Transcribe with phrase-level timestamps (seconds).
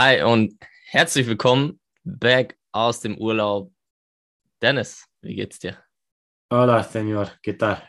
[0.00, 0.54] Hi und
[0.92, 3.72] herzlich willkommen back aus dem Urlaub.
[4.62, 5.76] Dennis, wie geht's dir?
[6.52, 7.82] Hola, señor, ¿qué tal?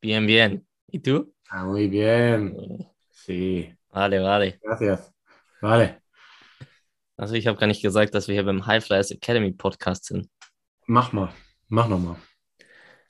[0.00, 0.66] Bien, bien.
[0.90, 1.32] ¿Y tú?
[1.48, 2.56] Ah, muy bien.
[3.12, 4.58] Sí, Vale, vale.
[4.60, 5.12] gracias.
[5.60, 6.02] Vale,
[7.16, 10.28] Also ich habe gar nicht gesagt, dass wir hier beim High Flyers Academy Podcast sind.
[10.88, 11.32] mach mal.
[11.68, 12.16] Mach nochmal.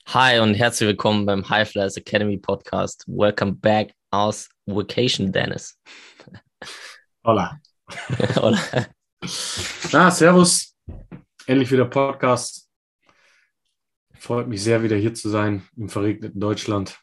[0.09, 3.03] Hi und herzlich willkommen beim High Flyers Academy Podcast.
[3.07, 5.79] Welcome back aus Vacation, Dennis.
[7.23, 7.61] Hola.
[8.41, 8.89] Oder?
[9.93, 10.75] Ah, servus.
[11.45, 12.67] Endlich wieder Podcast.
[14.15, 16.99] Freut mich sehr, wieder hier zu sein im verregneten Deutschland.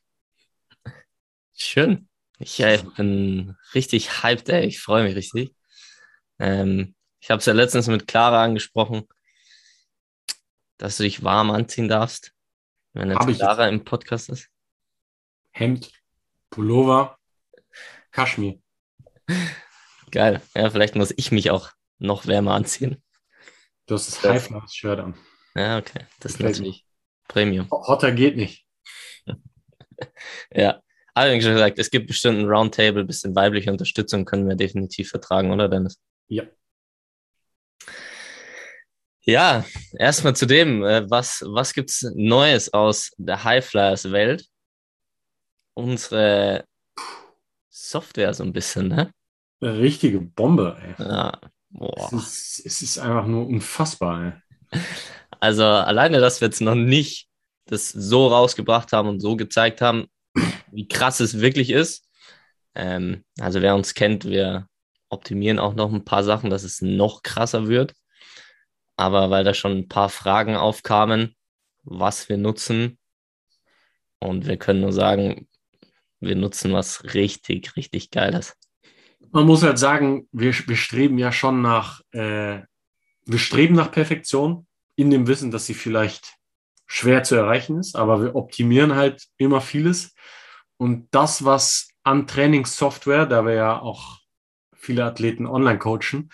[1.54, 2.08] Schön.
[2.40, 4.66] Ich äh, bin richtig hyped, ey.
[4.66, 5.54] Ich freue mich richtig.
[6.40, 9.06] Ähm, ich habe es ja letztens mit Clara angesprochen,
[10.78, 12.32] dass du dich warm anziehen darfst,
[12.92, 14.48] wenn jetzt Clara im Podcast ist.
[15.52, 15.92] Hemd,
[16.50, 17.18] Pullover,
[18.10, 18.60] Kaschmir.
[20.10, 20.42] Geil.
[20.54, 23.02] Ja, vielleicht muss ich mich auch noch wärmer anziehen.
[23.86, 24.32] Du hast das Ja.
[24.34, 25.14] High-Shirt an.
[25.54, 26.06] Ja, okay.
[26.20, 26.84] Das ist natürlich
[27.26, 27.70] Premium.
[27.70, 28.64] Hotter geht nicht.
[30.54, 30.80] Ja.
[31.16, 35.50] Wie schon gesagt, es gibt bestimmt ein Roundtable, bisschen weibliche Unterstützung können wir definitiv vertragen,
[35.50, 35.98] oder Dennis?
[36.28, 36.44] Ja.
[39.22, 39.64] Ja,
[39.98, 44.46] erstmal zu dem, äh, was, was gibt's Neues aus der Highflyers-Welt?
[45.74, 46.64] Unsere
[47.68, 49.10] Software so ein bisschen, ne?
[49.60, 51.04] Eine richtige Bombe, ey.
[51.04, 51.40] Ja.
[51.96, 54.42] Es ist, es ist einfach nur unfassbar,
[54.72, 54.80] ey.
[55.40, 57.28] Also alleine, dass wir jetzt noch nicht
[57.66, 60.06] das so rausgebracht haben und so gezeigt haben,
[60.72, 62.08] wie krass es wirklich ist.
[62.74, 64.66] Ähm, also wer uns kennt, wir
[65.08, 67.94] optimieren auch noch ein paar Sachen, dass es noch krasser wird.
[68.96, 71.36] Aber weil da schon ein paar Fragen aufkamen,
[71.82, 72.98] was wir nutzen.
[74.20, 75.48] Und wir können nur sagen,
[76.20, 78.56] wir nutzen was richtig, richtig Geiles.
[79.30, 82.60] Man muss halt sagen, wir, wir streben ja schon nach, äh,
[83.26, 84.66] wir streben nach Perfektion
[84.96, 86.34] in dem Wissen, dass sie vielleicht
[86.86, 90.14] schwer zu erreichen ist, aber wir optimieren halt immer vieles.
[90.78, 94.18] Und das, was an Trainingssoftware, da wir ja auch
[94.74, 96.30] viele Athleten online coachen,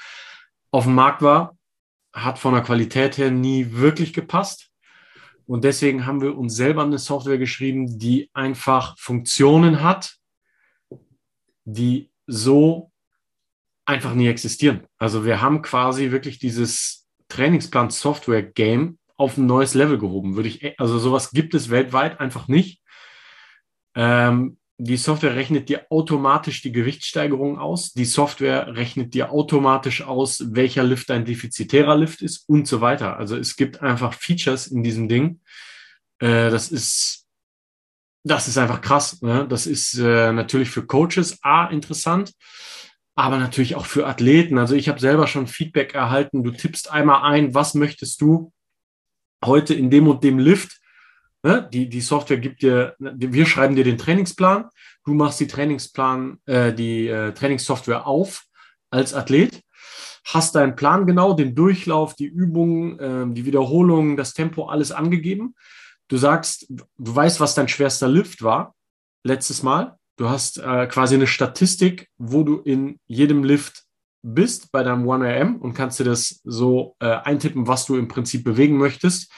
[0.70, 1.56] auf dem Markt war,
[2.12, 4.70] hat von der Qualität her nie wirklich gepasst.
[5.46, 10.16] Und deswegen haben wir uns selber eine Software geschrieben, die einfach Funktionen hat,
[11.64, 12.90] die so
[13.84, 14.86] einfach nie existieren.
[14.98, 20.36] Also wir haben quasi wirklich dieses Trainingsplan-Software-Game auf ein neues Level gehoben.
[20.36, 22.80] Würde ich, also sowas gibt es weltweit einfach nicht.
[23.94, 27.92] Ähm, die Software rechnet dir automatisch die Gewichtssteigerung aus.
[27.92, 33.16] Die Software rechnet dir automatisch aus, welcher Lift ein defizitärer Lift ist und so weiter.
[33.16, 35.40] Also es gibt einfach Features in diesem Ding.
[36.18, 37.23] Äh, das ist,
[38.24, 39.20] das ist einfach krass.
[39.22, 39.46] Ne?
[39.48, 42.32] Das ist äh, natürlich für Coaches A interessant,
[43.14, 44.58] aber natürlich auch für Athleten.
[44.58, 46.42] Also ich habe selber schon Feedback erhalten.
[46.42, 48.52] Du tippst einmal ein, was möchtest du
[49.44, 50.80] heute in dem und dem Lift?
[51.42, 51.68] Ne?
[51.70, 54.70] Die, die Software gibt dir, wir schreiben dir den Trainingsplan,
[55.04, 58.44] du machst die Trainingsplan, äh, die äh, Trainingssoftware auf
[58.90, 59.60] als Athlet,
[60.24, 65.54] hast deinen Plan genau, den Durchlauf, die Übungen, äh, die Wiederholungen, das Tempo, alles angegeben.
[66.08, 66.84] Du sagst, du
[67.16, 68.74] weißt, was dein schwerster Lift war
[69.22, 69.98] letztes Mal.
[70.16, 73.84] Du hast äh, quasi eine Statistik, wo du in jedem Lift
[74.22, 78.44] bist bei deinem 1RM und kannst dir das so äh, eintippen, was du im Prinzip
[78.44, 79.30] bewegen möchtest.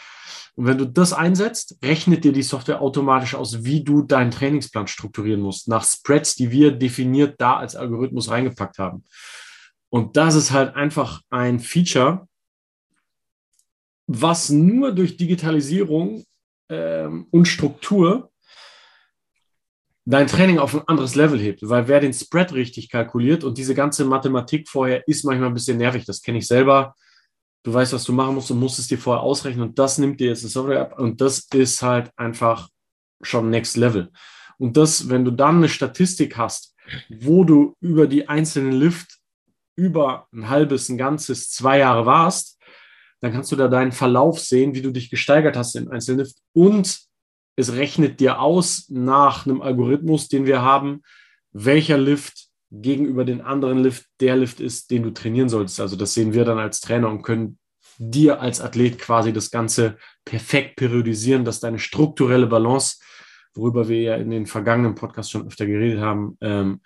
[0.55, 4.87] Und wenn du das einsetzt, rechnet dir die Software automatisch aus, wie du deinen Trainingsplan
[4.87, 9.05] strukturieren musst, nach Spreads, die wir definiert da als Algorithmus reingepackt haben.
[9.91, 12.27] Und das ist halt einfach ein Feature,
[14.07, 16.25] was nur durch Digitalisierung
[16.69, 18.31] ähm, und Struktur
[20.07, 21.61] dein Training auf ein anderes Level hebt.
[21.69, 25.79] Weil wer den Spread richtig kalkuliert und diese ganze Mathematik vorher ist manchmal ein bisschen
[25.79, 26.95] nervig, das kenne ich selber.
[27.65, 30.21] Du weißt, was du machen musst und musst es dir vorher ausrechnen und das nimmt
[30.21, 32.69] dir jetzt die Software ab und das ist halt einfach
[33.23, 34.13] schon Next Level.
[34.59, 36.75] Und das, wenn du dann eine Statistik hast,
[37.09, 39.19] wo du über die einzelnen Lift
[39.75, 42.59] über ein halbes, ein ganzes, zwei Jahre warst,
[43.27, 47.01] dann kannst du da deinen Verlauf sehen, wie du dich gesteigert hast im einzelnen und
[47.57, 51.03] es rechnet dir aus nach einem Algorithmus, den wir haben,
[51.51, 55.81] welcher Lift gegenüber den anderen Lift der Lift ist, den du trainieren solltest.
[55.81, 57.59] Also das sehen wir dann als Trainer und können
[57.99, 62.99] dir als Athlet quasi das Ganze perfekt periodisieren, dass deine strukturelle Balance,
[63.57, 66.81] worüber wir ja in den vergangenen Podcasts schon öfter geredet haben, ähm,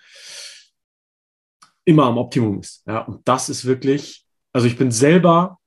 [1.84, 2.82] immer am Optimum ist.
[2.86, 5.59] Ja, und das ist wirklich, also ich bin selber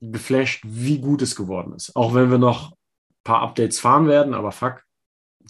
[0.00, 1.94] geflasht, wie gut es geworden ist.
[1.96, 2.76] Auch wenn wir noch ein
[3.24, 4.84] paar Updates fahren werden, aber fuck,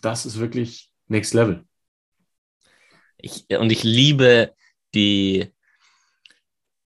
[0.03, 1.65] das ist wirklich Next Level.
[3.19, 4.55] Ich, und ich liebe
[4.95, 5.53] die,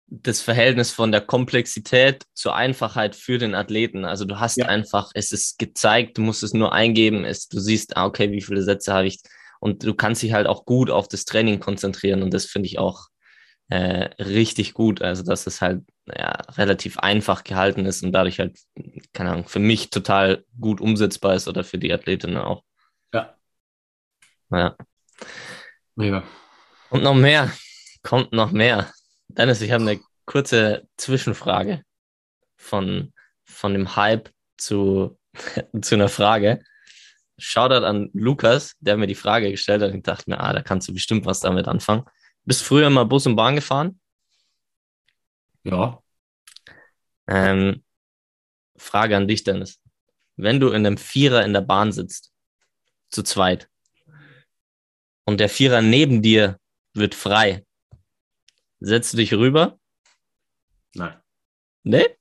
[0.07, 4.05] das Verhältnis von der Komplexität zur Einfachheit für den Athleten.
[4.05, 4.67] Also du hast Ja.
[4.67, 8.41] einfach, es ist gezeigt, du musst es nur eingeben, es, du siehst, ah, okay, wie
[8.43, 9.21] viele Sätze habe ich
[9.61, 12.79] und du kannst dich halt auch gut auf das Training konzentrieren und das finde ich
[12.79, 13.09] auch
[13.69, 15.03] äh, richtig gut.
[15.03, 18.59] Also dass es halt ja, relativ einfach gehalten ist und dadurch halt,
[19.13, 22.65] keine Ahnung, für mich total gut umsetzbar ist oder für die Athletinnen auch.
[23.13, 23.37] Ja.
[24.51, 24.77] Ja.
[25.95, 26.23] Mega.
[26.91, 27.53] Und noch mehr.
[28.03, 28.93] Kommt noch mehr.
[29.29, 31.83] Dennis, ich habe eine kurze Zwischenfrage
[32.57, 33.13] von,
[33.45, 35.19] von dem Hype zu,
[35.83, 36.63] zu einer Frage.
[37.39, 39.95] Shoutout an Lukas, der mir die Frage gestellt hat.
[39.95, 42.05] Ich dachte mir, ah, da kannst du bestimmt was damit anfangen.
[42.49, 44.01] Bist früher mal Bus und Bahn gefahren?
[45.65, 46.03] Ja.
[47.27, 47.85] Ähm,
[48.75, 49.83] Frage an dich, Dennis.
[50.37, 52.33] Wenn du in einem Vierer in der Bahn sitzt,
[53.11, 53.69] zu zweit,
[55.27, 56.59] und der Vierer neben dir
[56.95, 57.67] wird frei,
[58.81, 59.79] setzt du dich rüber?
[60.95, 61.21] Nein.
[61.83, 62.17] Nee?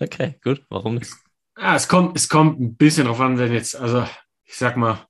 [0.00, 0.66] Okay, gut.
[0.68, 1.14] Warum nicht?
[1.56, 4.06] Ja, es kommt, es kommt ein bisschen drauf an, wenn jetzt, also
[4.44, 5.08] ich sag mal,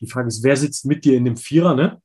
[0.00, 2.02] die Frage ist, wer sitzt mit dir in dem Vierer, ne?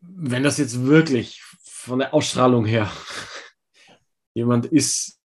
[0.00, 2.90] Wenn das jetzt wirklich von der Ausstrahlung her
[4.34, 5.20] jemand ist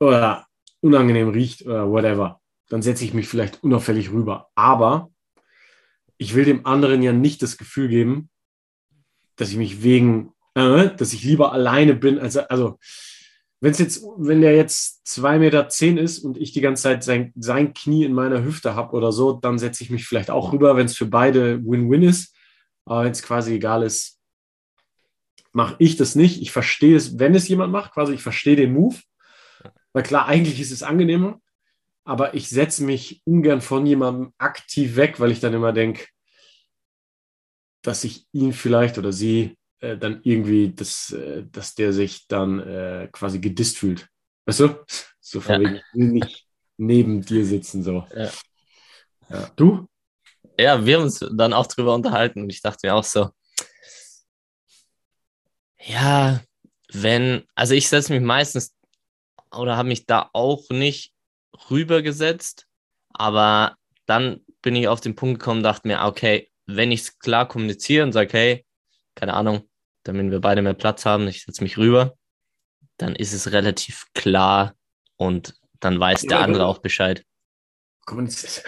[0.00, 0.46] oder
[0.80, 4.50] unangenehm riecht oder whatever, dann setze ich mich vielleicht unauffällig rüber.
[4.54, 5.10] Aber
[6.18, 8.30] ich will dem anderen ja nicht das Gefühl geben,
[9.36, 12.18] dass ich mich wegen, äh, dass ich lieber alleine bin.
[12.18, 12.78] Also, also
[13.62, 17.04] wenn es jetzt, wenn der jetzt zwei Meter zehn ist und ich die ganze Zeit
[17.04, 20.52] sein, sein Knie in meiner Hüfte habe oder so, dann setze ich mich vielleicht auch
[20.52, 22.34] rüber, wenn es für beide Win-Win ist.
[22.86, 24.18] Aber wenn es quasi egal ist,
[25.52, 26.42] mache ich das nicht.
[26.42, 28.96] Ich verstehe es, wenn es jemand macht, quasi ich verstehe den Move.
[29.92, 31.40] Weil klar, eigentlich ist es angenehmer,
[32.02, 36.08] aber ich setze mich ungern von jemandem aktiv weg, weil ich dann immer denke,
[37.82, 42.60] dass ich ihn vielleicht oder sie äh, dann irgendwie, das, äh, dass der sich dann
[42.60, 44.08] äh, quasi gedisst fühlt.
[44.46, 44.84] Weißt du?
[45.20, 45.60] So von Ja.
[45.60, 46.46] wegen, ich will nicht
[46.76, 47.82] neben dir sitzen.
[47.82, 48.06] So.
[48.14, 48.30] Ja.
[49.28, 49.50] Ja.
[49.56, 49.88] Du?
[50.58, 53.30] Ja, wir haben uns dann auch drüber unterhalten und ich dachte mir auch so,
[55.80, 56.40] ja,
[56.92, 58.74] wenn, also ich setze mich meistens
[59.50, 61.12] oder habe mich da auch nicht
[61.70, 62.66] rübergesetzt,
[63.10, 63.76] aber
[64.06, 68.04] dann bin ich auf den Punkt gekommen, dachte mir, okay, wenn ich es klar kommuniziere
[68.04, 68.66] und sage, hey,
[69.14, 69.68] keine Ahnung,
[70.04, 72.16] damit wir beide mehr Platz haben, ich setze mich rüber,
[72.96, 74.74] dann ist es relativ klar
[75.16, 77.24] und dann weiß der andere auch Bescheid.
[78.10, 78.64] Mal, Es ist,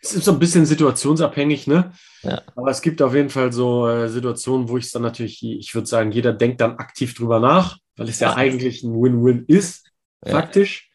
[0.00, 1.92] es ist so ein bisschen situationsabhängig, ne?
[2.22, 2.42] Ja.
[2.56, 5.74] Aber es gibt auf jeden Fall so äh, Situationen, wo ich es dann natürlich, ich
[5.74, 8.36] würde sagen, jeder denkt dann aktiv drüber nach, weil es ja, Ja.
[8.36, 9.90] eigentlich ein Win-Win ist,
[10.26, 10.90] faktisch.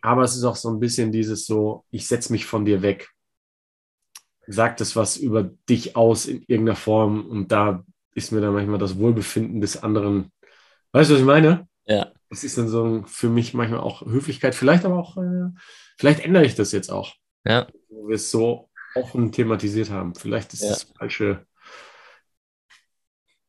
[0.00, 3.10] Aber es ist auch so ein bisschen dieses so, ich setze mich von dir weg.
[4.48, 7.84] Sagt es was über dich aus in irgendeiner Form und da
[8.14, 10.32] ist mir dann manchmal das Wohlbefinden des anderen.
[10.92, 11.68] Weißt du, was ich meine?
[11.86, 12.12] Ja.
[12.30, 15.50] Das ist dann so ein, für mich manchmal auch Höflichkeit, vielleicht aber auch, äh,
[15.98, 17.14] vielleicht ändere ich das jetzt auch,
[17.46, 20.14] Ja, wo wir es so offen thematisiert haben.
[20.14, 20.68] Vielleicht ist Ja.
[20.70, 21.46] das falsche.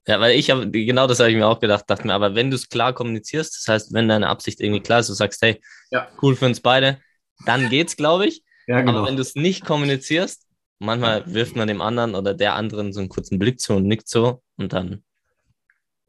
[0.06, 2.50] Ja, weil ich habe, genau das habe ich mir auch gedacht, dachte mir, aber wenn
[2.52, 5.62] du es klar kommunizierst, das heißt, wenn deine Absicht irgendwie klar ist, du sagst, hey,
[5.92, 6.10] Ja.
[6.22, 7.00] cool für uns beide,
[7.46, 8.44] dann geht's, glaube ich.
[8.68, 9.00] Ja, genau.
[9.00, 10.46] Aber wenn du es nicht kommunizierst,
[10.80, 14.08] manchmal wirft man dem anderen oder der anderen so einen kurzen Blick zu und nickt
[14.08, 15.04] so und dann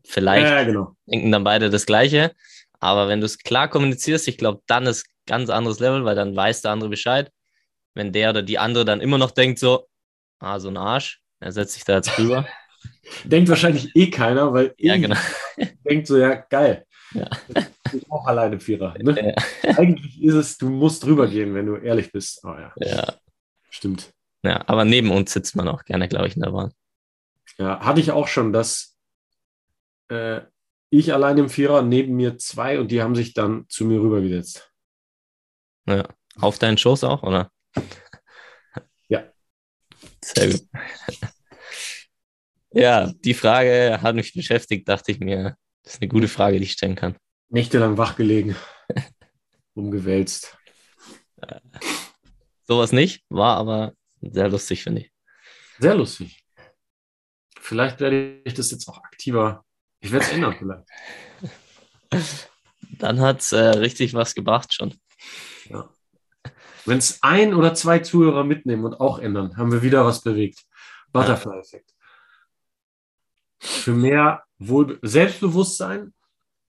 [0.05, 0.97] vielleicht ja, genau.
[1.07, 2.33] denken dann beide das Gleiche.
[2.81, 6.37] Aber wenn du es klar kommunizierst, ich glaube, dann ist ganz anderes Level, weil dann
[6.37, 7.31] weiß der andere Bescheid.
[7.95, 9.89] Wenn der oder die andere dann immer noch denkt so,
[10.41, 12.47] ah, so ein Arsch, er setzt sich da jetzt rüber.
[13.25, 15.73] Denkt wahrscheinlich eh keiner, weil ja, irgendwie genau.
[15.89, 16.87] denkt so, ja, geil.
[17.13, 17.31] Ja.
[17.49, 18.95] Ich bin auch alleine Vierer.
[18.99, 19.35] Ne?
[19.63, 19.77] Ja.
[19.77, 22.41] Eigentlich ist es, du musst drüber gehen, wenn du ehrlich bist.
[22.45, 23.15] Oh, ja, Ja.
[23.71, 24.14] stimmt.
[24.45, 26.73] Ja, aber neben uns sitzt man auch gerne, glaube ich, in der Bahn.
[27.59, 28.95] Ja, hatte ich auch schon, dass
[30.09, 30.43] äh,
[30.91, 34.71] ich allein im Vierer, neben mir zwei und die haben sich dann zu mir rübergesetzt.
[35.87, 36.07] Ja.
[36.37, 37.51] Auf deinen Schoß auch, oder?
[39.09, 39.31] Ja.
[40.25, 40.63] Sehr gut.
[42.73, 46.65] Ja, die Frage hat mich beschäftigt, dachte ich mir, das ist eine gute Frage, die
[46.65, 47.17] ich stellen kann.
[47.51, 48.57] Nächtelang wachgelegen,
[49.75, 50.57] umgewälzt.
[52.67, 53.93] Sowas nicht, war aber
[54.33, 55.13] sehr lustig, finde ich.
[55.79, 56.45] Sehr lustig.
[57.61, 59.65] Vielleicht werde ich das jetzt auch aktiver.
[60.01, 60.89] Ich werde es ändern vielleicht.
[62.99, 64.95] Dann hat es äh, richtig was gebracht schon.
[66.85, 70.61] Wenn es ein oder zwei Zuhörer mitnehmen und auch ändern, haben wir wieder was bewegt.
[71.13, 71.95] Butterfly-Effekt.
[73.59, 76.13] Für mehr Wohlbe Selbstbewusstsein,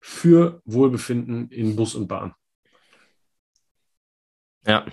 [0.01, 2.33] für Wohlbefinden in Bus und Bahn.
[4.65, 4.85] Ja.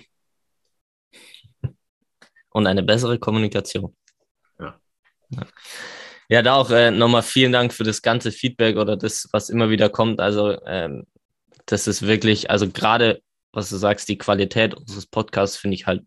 [2.51, 3.95] Und eine bessere Kommunikation.
[6.31, 9.71] Ja, da auch äh, nochmal vielen Dank für das ganze Feedback oder das, was immer
[9.71, 10.19] wieder kommt.
[10.19, 11.07] Also, ähm,
[11.65, 16.03] das ist wirklich, also gerade, was du sagst, die Qualität unseres Podcasts finde ich halt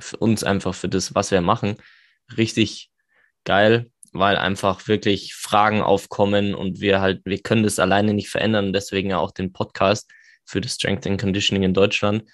[0.00, 1.76] für uns einfach für das, was wir machen,
[2.36, 2.90] richtig
[3.44, 8.66] geil, weil einfach wirklich Fragen aufkommen und wir halt, wir können das alleine nicht verändern
[8.66, 10.10] und deswegen ja auch den Podcast
[10.46, 12.24] für das Strength and Conditioning in Deutschland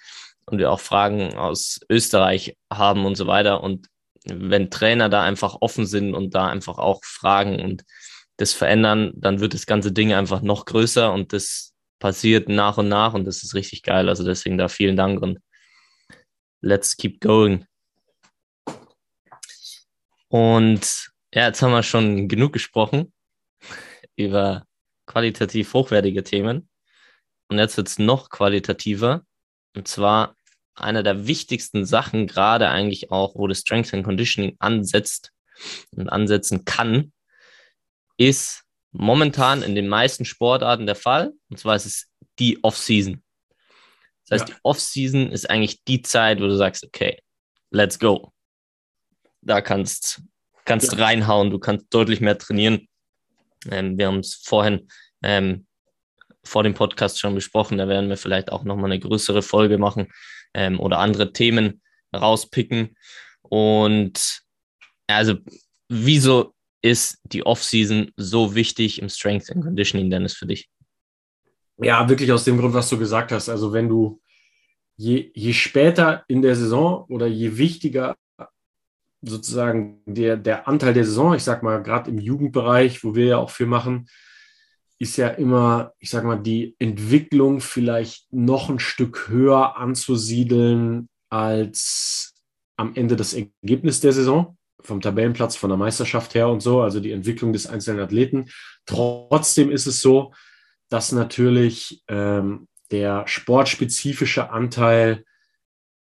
[0.45, 3.87] und wir auch Fragen aus Österreich haben und so weiter und
[4.25, 7.83] wenn Trainer da einfach offen sind und da einfach auch fragen und
[8.37, 12.87] das verändern, dann wird das ganze Ding einfach noch größer und das passiert nach und
[12.87, 14.09] nach und das ist richtig geil.
[14.09, 15.39] Also deswegen da vielen Dank und
[16.61, 17.65] let's keep going.
[20.29, 23.13] Und ja, jetzt haben wir schon genug gesprochen
[24.15, 24.65] über
[25.05, 26.69] qualitativ hochwertige Themen.
[27.49, 29.25] Und jetzt wird es noch qualitativer.
[29.75, 30.35] Und zwar
[30.75, 35.31] einer der wichtigsten Sachen, gerade eigentlich auch, wo das Strength and Conditioning ansetzt
[35.91, 37.13] und ansetzen kann,
[38.17, 41.31] ist momentan in den meisten Sportarten der Fall.
[41.49, 43.23] Und zwar ist es die Off-Season.
[44.27, 44.55] Das heißt, ja.
[44.55, 47.19] die Off-Season ist eigentlich die Zeit, wo du sagst, okay,
[47.71, 48.31] let's go.
[49.41, 50.21] Da kannst,
[50.65, 51.03] kannst ja.
[51.03, 52.87] reinhauen, du kannst deutlich mehr trainieren.
[53.69, 54.87] Ähm, wir haben es vorhin
[55.21, 55.67] ähm,
[56.45, 60.07] vor dem Podcast schon besprochen, da werden wir vielleicht auch nochmal eine größere Folge machen,
[60.53, 61.81] ähm, oder andere Themen
[62.15, 62.95] rauspicken.
[63.41, 64.41] Und
[65.07, 65.35] also,
[65.89, 70.69] wieso ist die Offseason so wichtig im Strength and Conditioning, Dennis, für dich?
[71.77, 73.49] Ja, wirklich aus dem Grund, was du gesagt hast.
[73.49, 74.21] Also, wenn du
[74.95, 78.15] je, je später in der Saison oder je wichtiger
[79.21, 83.37] sozusagen der, der Anteil der Saison, ich sag mal, gerade im Jugendbereich, wo wir ja
[83.37, 84.07] auch viel machen,
[85.03, 92.33] ist ja immer, ich sage mal, die Entwicklung vielleicht noch ein Stück höher anzusiedeln als
[92.77, 97.01] am Ende das Ergebnis der Saison, vom Tabellenplatz, von der Meisterschaft her und so, also
[97.01, 98.45] die Entwicklung des einzelnen Athleten.
[98.85, 100.33] Trotzdem ist es so,
[100.89, 105.25] dass natürlich ähm, der sportspezifische Anteil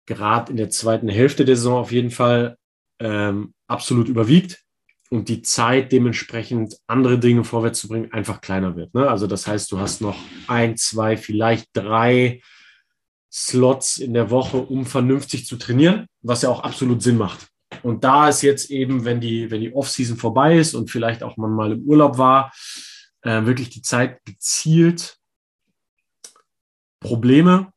[0.06, 2.56] gerade in der zweiten Hälfte der Saison auf jeden Fall
[3.00, 4.64] ähm, absolut überwiegt
[5.10, 8.94] und die Zeit dementsprechend andere Dinge vorwärts zu bringen einfach kleiner wird.
[8.94, 9.08] Ne?
[9.08, 10.16] Also das heißt, du hast noch
[10.48, 12.40] ein, zwei, vielleicht drei
[13.32, 17.48] Slots in der Woche, um vernünftig zu trainieren, was ja auch absolut Sinn macht.
[17.82, 21.36] Und da ist jetzt eben, wenn die, wenn die Off-Season vorbei ist und vielleicht auch
[21.36, 22.52] man mal im Urlaub war,
[23.22, 25.18] äh, wirklich die Zeit gezielt
[27.00, 27.72] Probleme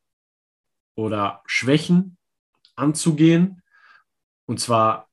[0.94, 2.16] oder Schwächen
[2.76, 3.62] anzugehen.
[4.46, 5.09] Und zwar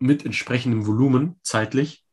[0.00, 2.04] mit entsprechendem Volumen zeitlich,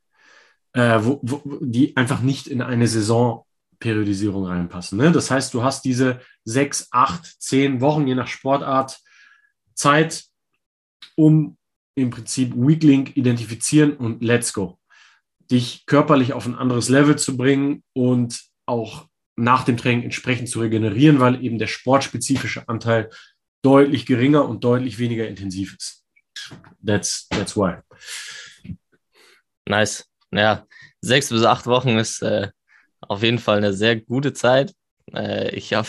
[0.74, 4.98] äh, wo, wo, die einfach nicht in eine Saisonperiodisierung reinpassen.
[4.98, 5.12] Ne?
[5.12, 9.00] Das heißt, du hast diese sechs, acht, zehn Wochen, je nach Sportart,
[9.74, 10.26] Zeit,
[11.16, 11.58] um
[11.96, 14.80] im Prinzip Weaklink identifizieren und let's go.
[15.50, 20.60] Dich körperlich auf ein anderes Level zu bringen und auch nach dem Training entsprechend zu
[20.60, 23.10] regenerieren, weil eben der sportspezifische Anteil
[23.62, 26.05] deutlich geringer und deutlich weniger intensiv ist.
[26.84, 27.78] That's, that's why.
[29.68, 30.06] Nice.
[30.32, 30.66] Ja,
[31.02, 32.50] sechs bis acht Wochen ist äh,
[33.02, 34.74] auf jeden Fall eine sehr gute Zeit.
[35.14, 35.88] Äh, ich habe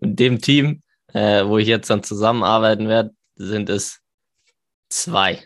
[0.00, 4.00] mit dem Team, äh, wo ich jetzt dann zusammenarbeiten werde, sind es
[4.88, 5.42] zwei.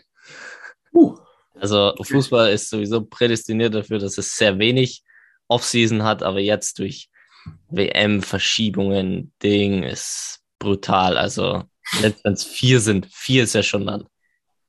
[0.93, 1.17] Uh.
[1.57, 5.03] Also Fußball ist sowieso prädestiniert dafür, dass es sehr wenig
[5.47, 7.09] Offseason hat, aber jetzt durch
[7.69, 11.17] WM-Verschiebungen, Ding ist brutal.
[11.17, 11.63] Also
[12.01, 14.07] wenn es vier sind, vier ist ja schon dann,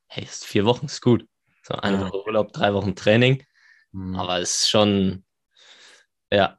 [0.07, 1.27] hey, ist vier Wochen ist gut.
[1.63, 2.07] So eine ja.
[2.07, 3.43] Woche Urlaub, drei Wochen Training.
[3.93, 4.17] Mhm.
[4.17, 5.25] Aber es ist schon,
[6.31, 6.57] ja.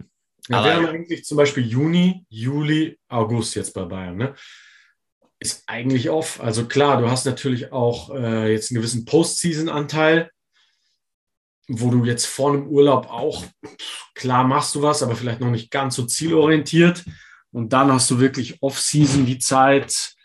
[0.49, 4.35] ja wir haben eigentlich zum Beispiel Juni, Juli, August jetzt bei Bayern, ne?
[5.39, 6.41] Ist eigentlich off.
[6.41, 10.31] Also klar, du hast natürlich auch äh, jetzt einen gewissen Postseason-Anteil,
[11.67, 13.45] wo du jetzt vor einem Urlaub auch,
[14.15, 17.05] klar machst du was, aber vielleicht noch nicht ganz so zielorientiert.
[17.51, 20.16] Und dann hast du wirklich Off-Season die Zeit,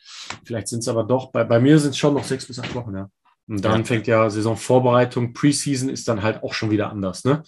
[0.45, 2.75] Vielleicht sind es aber doch, bei, bei mir sind es schon noch sechs bis acht
[2.75, 3.09] Wochen, ja.
[3.49, 3.85] Und dann ja.
[3.85, 7.43] fängt ja Saisonvorbereitung, Preseason ist dann halt auch schon wieder anders, ne?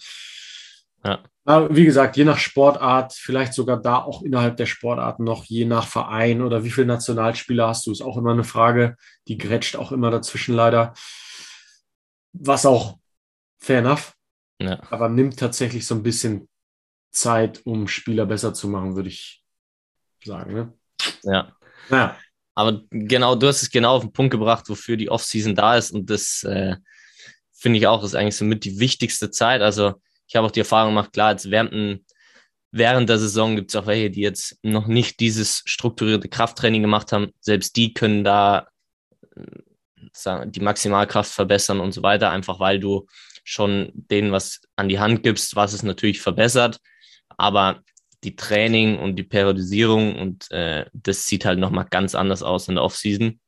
[1.03, 1.23] Ja.
[1.45, 5.65] Aber wie gesagt, je nach Sportart, vielleicht sogar da auch innerhalb der Sportarten noch, je
[5.65, 9.75] nach Verein oder wie viele Nationalspieler hast du, ist auch immer eine Frage, die grätscht
[9.75, 10.93] auch immer dazwischen leider.
[12.33, 12.97] Was auch
[13.59, 14.15] fair enough,
[14.59, 14.81] ja.
[14.89, 16.49] aber nimmt tatsächlich so ein bisschen
[17.11, 19.43] Zeit, um Spieler besser zu machen, würde ich
[20.23, 20.53] sagen.
[20.53, 20.73] Ne?
[21.23, 21.55] Ja.
[21.89, 22.17] Naja.
[22.55, 25.91] Aber genau, du hast es genau auf den Punkt gebracht, wofür die Offseason da ist.
[25.91, 26.77] Und das äh,
[27.53, 29.61] finde ich auch, ist eigentlich somit die wichtigste Zeit.
[29.61, 29.95] Also
[30.27, 32.03] ich habe auch die Erfahrung gemacht, klar, jetzt während,
[32.71, 37.11] während der Saison gibt es auch welche, die jetzt noch nicht dieses strukturierte Krafttraining gemacht
[37.11, 37.31] haben.
[37.41, 38.67] Selbst die können da
[39.35, 43.05] äh, die Maximalkraft verbessern und so weiter, einfach weil du
[43.43, 46.79] schon denen was an die Hand gibst, was es natürlich verbessert.
[47.37, 47.81] Aber
[48.25, 52.75] die Training und die Periodisierung und äh, das sieht halt nochmal ganz anders aus in
[52.75, 53.39] der Offseason.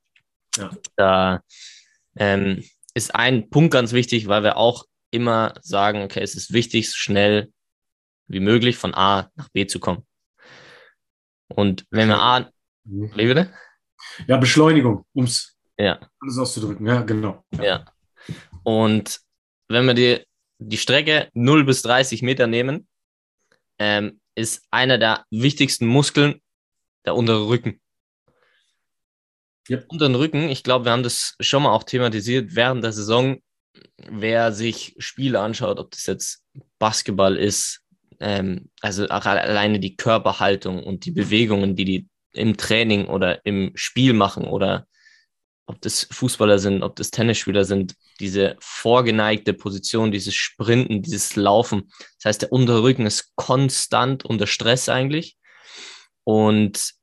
[0.57, 0.71] Ja.
[0.95, 1.41] Da
[2.15, 6.89] ähm, ist ein Punkt ganz wichtig, weil wir auch immer sagen, okay, es ist wichtig,
[6.89, 7.51] so schnell
[8.27, 10.05] wie möglich von A nach B zu kommen.
[11.49, 12.51] Und wenn wir A,
[12.83, 13.11] mhm.
[13.15, 13.53] bitte?
[14.27, 15.99] Ja, Beschleunigung, um es ja.
[16.19, 16.85] alles auszudrücken.
[16.85, 17.43] Ja, genau.
[17.51, 17.63] Ja.
[17.63, 17.85] ja.
[18.63, 19.21] Und
[19.69, 20.25] wenn wir die,
[20.59, 22.87] die Strecke 0 bis 30 Meter nehmen,
[23.79, 26.41] ähm, ist einer der wichtigsten Muskeln
[27.05, 27.81] der untere Rücken.
[29.69, 29.85] Yep.
[29.89, 33.41] Unteren Rücken, ich glaube, wir haben das schon mal auch thematisiert während der Saison.
[34.09, 36.43] Wer sich Spiele anschaut, ob das jetzt
[36.79, 37.81] Basketball ist,
[38.19, 44.13] ähm, also alleine die Körperhaltung und die Bewegungen, die die im Training oder im Spiel
[44.13, 44.87] machen oder
[45.67, 51.91] ob das Fußballer sind, ob das Tennisspieler sind, diese vorgeneigte Position, dieses Sprinten, dieses Laufen.
[52.17, 55.37] Das heißt, der Unterrücken ist konstant unter Stress eigentlich.
[56.23, 56.93] Und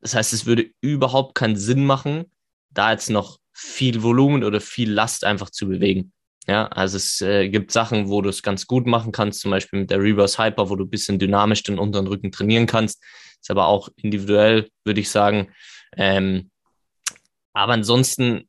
[0.00, 2.30] das heißt, es würde überhaupt keinen Sinn machen,
[2.70, 6.12] da jetzt noch viel Volumen oder viel Last einfach zu bewegen.
[6.48, 9.80] Ja, also es äh, gibt Sachen, wo du es ganz gut machen kannst, zum Beispiel
[9.80, 13.02] mit der Reverse Hyper, wo du ein bisschen dynamisch den unteren Rücken trainieren kannst.
[13.40, 15.52] Ist aber auch individuell, würde ich sagen.
[15.96, 16.50] Ähm,
[17.52, 18.48] aber ansonsten,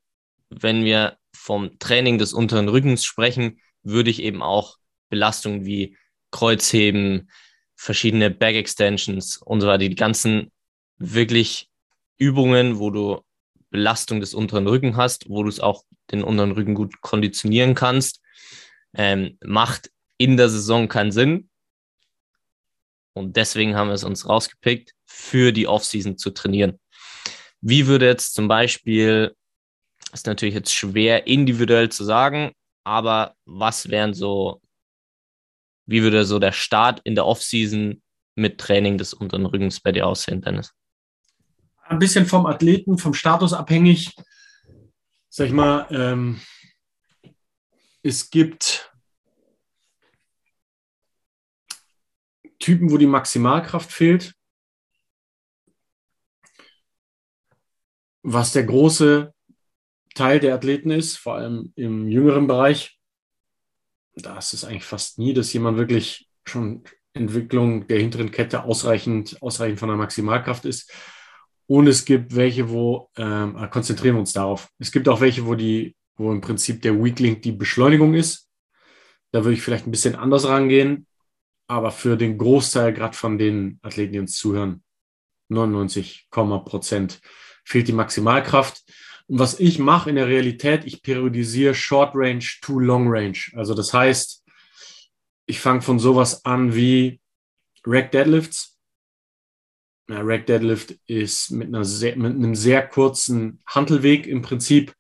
[0.50, 4.78] wenn wir vom Training des unteren Rückens sprechen, würde ich eben auch
[5.10, 5.98] Belastungen wie
[6.32, 7.30] Kreuzheben,
[7.76, 10.52] verschiedene Back Extensions und so weiter, die ganzen
[10.98, 11.70] wirklich
[12.18, 13.22] Übungen, wo du
[13.70, 18.22] Belastung des unteren Rücken hast, wo du es auch den unteren Rücken gut konditionieren kannst,
[18.94, 21.50] ähm, macht in der Saison keinen Sinn.
[23.14, 26.80] Und deswegen haben wir es uns rausgepickt, für die Offseason zu trainieren.
[27.66, 29.34] Wie würde jetzt zum Beispiel,
[30.12, 32.52] ist natürlich jetzt schwer individuell zu sagen,
[32.84, 34.62] aber was wären so,
[35.86, 38.02] wie würde so der Start in der Offseason
[38.36, 40.74] mit Training des unteren Rückens bei dir aussehen, Dennis?
[41.84, 44.14] Ein bisschen vom Athleten, vom Status abhängig.
[45.30, 46.42] Sag ich mal, ähm,
[48.02, 48.92] es gibt
[52.60, 54.36] Typen, wo die Maximalkraft fehlt.
[58.24, 59.34] Was der große
[60.16, 63.00] Teil der Athleten ist, vor allem im jüngeren Bereich,
[64.16, 66.84] da ist es eigentlich fast nie, dass jemand wirklich schon
[67.14, 70.92] Entwicklung der hinteren Kette ausreichend, ausreichend von der Maximalkraft ist.
[71.68, 74.70] Und es gibt welche, wo, ähm, äh, konzentrieren wir uns darauf.
[74.80, 78.50] Es gibt auch welche, wo die, wo im Prinzip der Weak Link die Beschleunigung ist.
[79.32, 81.08] Da würde ich vielleicht ein bisschen anders rangehen.
[81.68, 84.84] Aber für den Großteil, gerade von den Athleten, die uns zuhören,
[85.50, 87.22] 99, Prozent
[87.64, 88.84] fehlt die Maximalkraft.
[89.28, 93.38] Und was ich mache in der Realität, ich periodisiere Short Range to Long Range.
[93.56, 94.44] Also das heißt,
[95.46, 97.20] ich fange von sowas an wie
[97.86, 98.78] Rack Deadlifts.
[100.10, 104.94] Ja, Rack Deadlift ist mit, einer sehr, mit einem sehr kurzen Handelweg im Prinzip.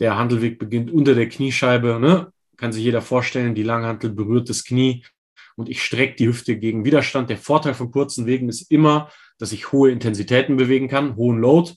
[0.00, 1.98] Der Handelweg beginnt unter der Kniescheibe.
[2.00, 2.32] Ne?
[2.56, 5.04] Kann sich jeder vorstellen, die Langhantel berührt das Knie
[5.56, 7.30] und ich strecke die Hüfte gegen Widerstand.
[7.30, 11.74] Der Vorteil von kurzen Wegen ist immer, dass ich hohe Intensitäten bewegen kann, hohen Load,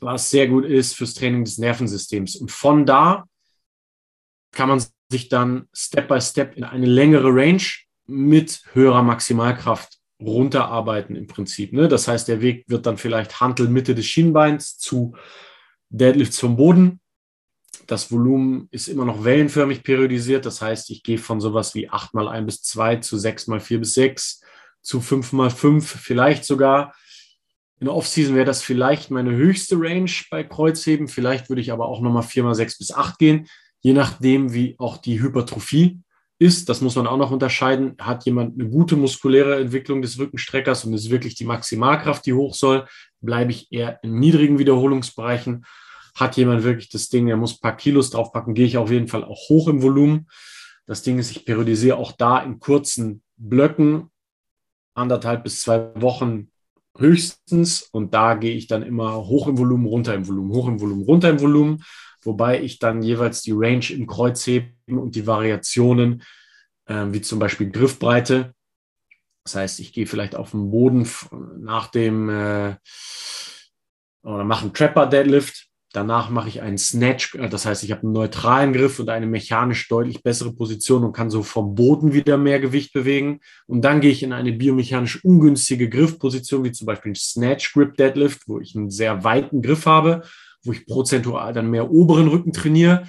[0.00, 2.36] was sehr gut ist fürs Training des Nervensystems.
[2.36, 3.24] Und von da
[4.52, 7.62] kann man sich dann Step by Step in eine längere Range
[8.06, 11.72] mit höherer Maximalkraft runterarbeiten im Prinzip.
[11.72, 11.88] Ne?
[11.88, 15.14] Das heißt, der Weg wird dann vielleicht Hantel Mitte des Schienbeins zu
[15.90, 17.00] Deadlifts vom Boden.
[17.86, 20.46] Das Volumen ist immer noch wellenförmig periodisiert.
[20.46, 23.60] Das heißt, ich gehe von sowas wie 8 mal 1 bis 2 zu 6 mal
[23.60, 24.42] 4 bis 6
[24.84, 26.94] zu 5 mal 5 vielleicht sogar.
[27.80, 31.08] In der Offseason wäre das vielleicht meine höchste Range bei Kreuzheben.
[31.08, 33.48] Vielleicht würde ich aber auch nochmal 4 mal 6 bis 8 gehen,
[33.80, 36.00] je nachdem, wie auch die Hypertrophie
[36.38, 36.68] ist.
[36.68, 37.96] Das muss man auch noch unterscheiden.
[38.00, 42.54] Hat jemand eine gute muskuläre Entwicklung des Rückenstreckers und ist wirklich die Maximalkraft, die hoch
[42.54, 42.86] soll,
[43.20, 45.64] bleibe ich eher in niedrigen Wiederholungsbereichen.
[46.14, 49.08] Hat jemand wirklich das Ding, er muss ein paar Kilos draufpacken, gehe ich auf jeden
[49.08, 50.28] Fall auch hoch im Volumen.
[50.86, 54.10] Das Ding ist, ich periodisiere auch da in kurzen Blöcken
[54.94, 56.50] anderthalb bis zwei Wochen
[56.96, 57.82] höchstens.
[57.92, 61.04] Und da gehe ich dann immer hoch im Volumen, runter im Volumen, hoch im Volumen,
[61.04, 61.84] runter im Volumen,
[62.22, 66.22] wobei ich dann jeweils die Range im Kreuzheben und die Variationen,
[66.86, 68.54] äh, wie zum Beispiel Griffbreite,
[69.44, 71.06] das heißt, ich gehe vielleicht auf den Boden
[71.58, 72.76] nach dem äh,
[74.22, 78.02] oder mache einen Trapper Deadlift Danach mache ich einen Snatch, äh, das heißt, ich habe
[78.02, 82.36] einen neutralen Griff und eine mechanisch deutlich bessere Position und kann so vom Boden wieder
[82.36, 83.38] mehr Gewicht bewegen.
[83.68, 87.96] Und dann gehe ich in eine biomechanisch ungünstige Griffposition, wie zum Beispiel ein Snatch Grip
[87.96, 90.22] Deadlift, wo ich einen sehr weiten Griff habe,
[90.64, 93.06] wo ich prozentual dann mehr oberen Rücken trainiere.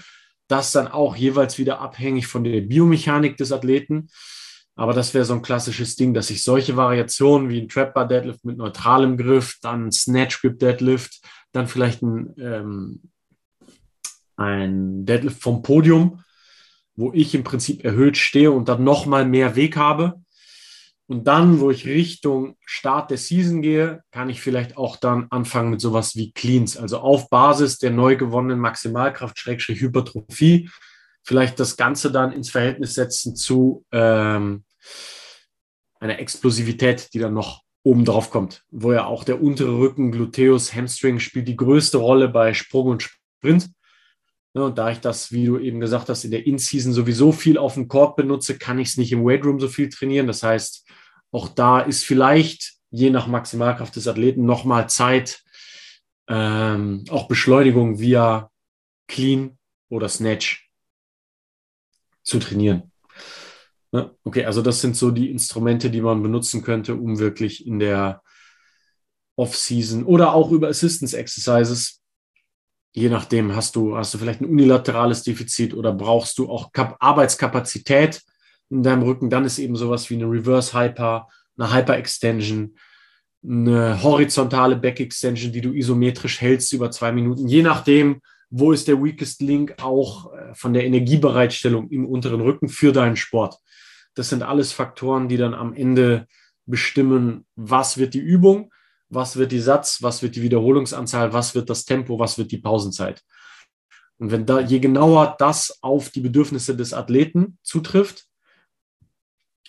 [0.48, 4.10] Das dann auch jeweils wieder abhängig von der Biomechanik des Athleten.
[4.76, 8.08] Aber das wäre so ein klassisches Ding, dass ich solche Variationen wie ein Trap Bar
[8.08, 11.21] Deadlift mit neutralem Griff, dann Snatch Grip Deadlift,
[11.56, 13.02] dann vielleicht ein, ähm,
[14.36, 16.24] ein Deadlift vom Podium,
[16.96, 20.22] wo ich im Prinzip erhöht stehe und dann nochmal mehr Weg habe.
[21.08, 25.70] Und dann, wo ich Richtung Start der Season gehe, kann ich vielleicht auch dann anfangen
[25.70, 30.70] mit sowas wie Cleans, also auf Basis der neu gewonnenen Maximalkraft, Schrägstrich Hypertrophie,
[31.24, 34.63] vielleicht das Ganze dann ins Verhältnis setzen zu ähm,
[36.00, 40.74] einer Explosivität, die dann noch oben drauf kommt, wo ja auch der untere Rücken, Gluteus,
[40.74, 43.69] Hamstring spielt die größte Rolle bei Sprung und Sprint.
[44.54, 47.76] Und da ich das, wie du eben gesagt hast, in der In-Season sowieso viel auf
[47.76, 50.26] dem Korb benutze, kann ich es nicht im Weightroom so viel trainieren.
[50.26, 50.89] Das heißt,
[51.32, 55.43] auch da ist vielleicht je nach Maximalkraft des Athleten nochmal Zeit,
[56.28, 58.50] ähm, auch Beschleunigung via
[59.08, 60.71] Clean oder Snatch
[62.24, 62.91] zu trainieren.
[63.96, 67.80] Ja, okay, also das sind so die Instrumente, die man benutzen könnte, um wirklich in
[67.80, 68.22] der
[69.38, 72.02] Off-Season oder auch über Assistance Exercises
[72.96, 76.96] je nachdem hast du, hast du vielleicht ein unilaterales Defizit oder brauchst du auch Kap
[77.00, 78.22] Arbeitskapazität
[78.70, 81.28] in deinem Rücken, dann ist eben sowas wie eine Reverse Hyper,
[81.58, 82.76] eine Hyper Extension,
[83.44, 88.88] eine horizontale Back Extension, die du isometrisch hältst über zwei Minuten, je nachdem, wo ist
[88.88, 93.58] der weakest link auch äh, von der Energiebereitstellung im unteren Rücken für deinen Sport.
[94.15, 96.28] Das sind alles Faktoren, die dann am Ende
[96.65, 98.71] bestimmen, was wird die Übung
[99.10, 102.58] was wird die Satz, was wird die Wiederholungsanzahl, was wird das Tempo, was wird die
[102.58, 103.23] Pausenzeit.
[104.17, 108.25] Und wenn da, je genauer das auf die Bedürfnisse des Athleten zutrifft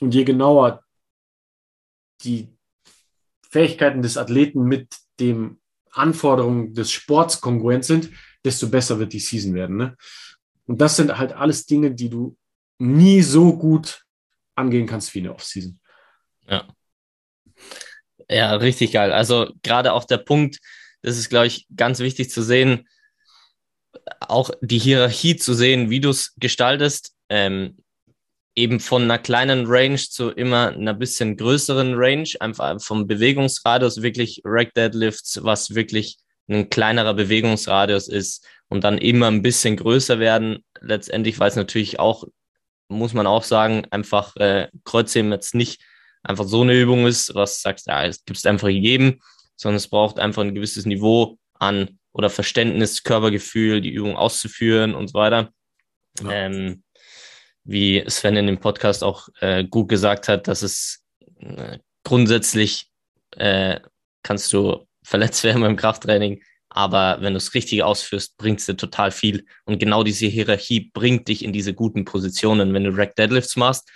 [0.01, 0.85] und je genauer
[2.23, 2.49] die
[3.49, 8.11] Fähigkeiten des Athleten mit den Anforderungen des Sports kongruent sind,
[8.45, 9.77] desto besser wird die Season werden.
[9.77, 9.97] Ne?
[10.67, 12.37] Und das sind halt alles Dinge, die du
[12.79, 14.06] nie so gut
[14.57, 15.79] angehen kannst wie eine Offseason.
[16.49, 16.67] Ja.
[18.29, 19.13] Ja, richtig geil.
[19.13, 20.59] Also gerade auch der Punkt,
[21.03, 22.89] das ist, glaube ich, ganz wichtig zu sehen,
[24.21, 27.79] auch die Hierarchie zu sehen, wie du es gestaltest, ähm,
[28.57, 34.41] eben von einer kleinen Range zu immer einer bisschen größeren Range, einfach vom Bewegungsradius wirklich
[34.45, 36.17] Rack Deadlifts, was wirklich
[36.49, 40.65] ein kleinerer Bewegungsradius ist und dann immer ein bisschen größer werden.
[40.81, 42.25] Letztendlich, weil es natürlich auch,
[42.89, 45.83] muss man auch sagen, einfach äh, Kreuzheben jetzt nicht
[46.23, 49.21] einfach so eine Übung ist, was sagst, ja, es gibt es einfach jedem,
[49.57, 55.09] sondern es braucht einfach ein gewisses Niveau an oder Verständnis, Körpergefühl, die Übung auszuführen und
[55.09, 55.51] so weiter.
[56.23, 56.31] Ja.
[56.31, 56.83] Ähm,
[57.65, 61.05] wie Sven in dem Podcast auch äh, gut gesagt hat, dass es
[61.39, 62.89] äh, grundsätzlich
[63.33, 63.81] äh,
[64.23, 66.43] kannst du verletzt werden beim Krafttraining,
[66.77, 69.47] aber wenn du es richtig ausführst, bringt es dir total viel.
[69.65, 72.75] Und genau diese Hierarchie bringt dich in diese guten Positionen.
[72.75, 73.91] Wenn du Rack Deadlifts machst,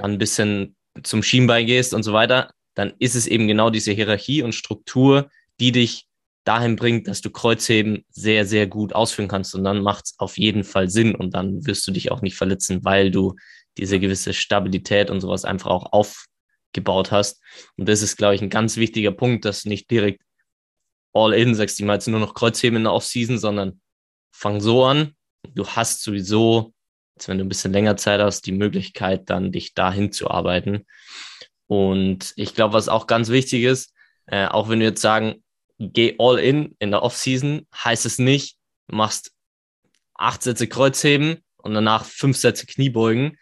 [0.00, 3.92] dann ein bisschen zum Schienbein gehst und so weiter, dann ist es eben genau diese
[3.92, 6.08] Hierarchie und Struktur, die dich
[6.42, 9.54] dahin bringt, dass du Kreuzheben sehr, sehr gut ausführen kannst.
[9.54, 12.34] Und dann macht es auf jeden Fall Sinn und dann wirst du dich auch nicht
[12.34, 13.36] verletzen, weil du
[13.78, 17.40] diese gewisse Stabilität und sowas einfach auch aufgebaut hast.
[17.76, 20.20] Und das ist, glaube ich, ein ganz wichtiger Punkt, dass du nicht direkt
[21.12, 23.80] all in sagst, ich mal jetzt nur noch Kreuzheben in der Offseason, sondern
[24.32, 25.14] fang so an.
[25.54, 26.72] Du hast sowieso
[27.22, 30.86] jetzt wenn du ein bisschen länger Zeit hast, die Möglichkeit, dann dich dahin zu arbeiten.
[31.66, 33.94] Und ich glaube, was auch ganz wichtig ist,
[34.26, 35.42] äh, auch wenn du jetzt sagen,
[35.78, 38.56] geh all in in der Offseason, heißt es nicht,
[38.88, 39.32] machst
[40.14, 43.38] acht Sätze Kreuzheben und danach fünf Sätze Kniebeugen,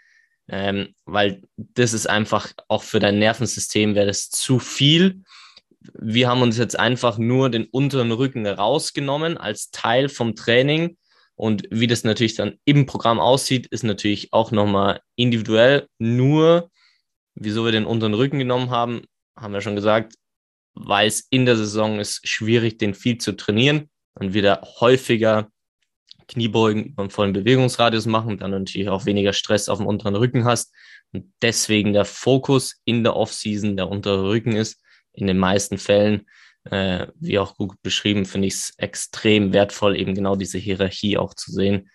[0.48, 5.22] ähm, weil das ist einfach auch für dein Nervensystem wäre das zu viel.
[5.94, 10.98] Wir haben uns jetzt einfach nur den unteren Rücken rausgenommen als Teil vom Training
[11.40, 15.88] und wie das natürlich dann im Programm aussieht, ist natürlich auch nochmal individuell.
[15.98, 16.70] Nur,
[17.34, 20.16] wieso wir den unteren Rücken genommen haben, haben wir schon gesagt,
[20.74, 25.48] weil es in der Saison ist schwierig, den viel zu trainieren und wieder häufiger
[26.28, 30.74] Kniebeugen einen vollen Bewegungsradius machen, dann natürlich auch weniger Stress auf dem unteren Rücken hast
[31.12, 34.80] und deswegen der Fokus in der Offseason der untere Rücken ist,
[35.12, 36.26] in den meisten Fällen
[36.64, 41.34] äh, wie auch gut beschrieben, finde ich es extrem wertvoll, eben genau diese Hierarchie auch
[41.34, 41.90] zu sehen.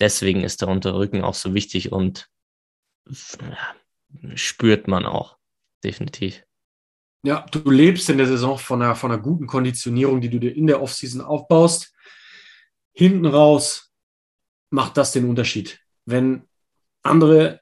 [0.00, 2.28] Deswegen ist der Unterrücken auch so wichtig und
[3.08, 5.36] ja, spürt man auch,
[5.84, 6.42] definitiv.
[7.24, 10.56] Ja, du lebst in der Saison von einer, von einer guten Konditionierung, die du dir
[10.56, 11.94] in der Offseason aufbaust.
[12.92, 13.92] Hinten raus
[14.70, 15.80] macht das den Unterschied.
[16.04, 16.48] Wenn
[17.04, 17.60] andere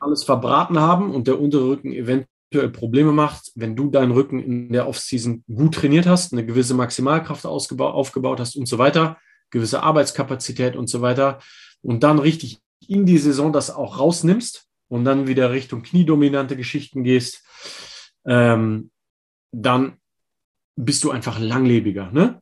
[0.00, 4.72] alles verbraten haben und der Unterrücken eventuell eventuell Probleme macht, wenn du deinen Rücken in
[4.72, 9.18] der Offseason gut trainiert hast, eine gewisse Maximalkraft aufgebaut hast und so weiter,
[9.50, 11.40] gewisse Arbeitskapazität und so weiter
[11.82, 17.04] und dann richtig in die Saison das auch rausnimmst und dann wieder Richtung kniedominante Geschichten
[17.04, 17.44] gehst,
[18.26, 18.90] ähm,
[19.52, 19.98] dann
[20.76, 22.10] bist du einfach langlebiger.
[22.10, 22.40] Ne?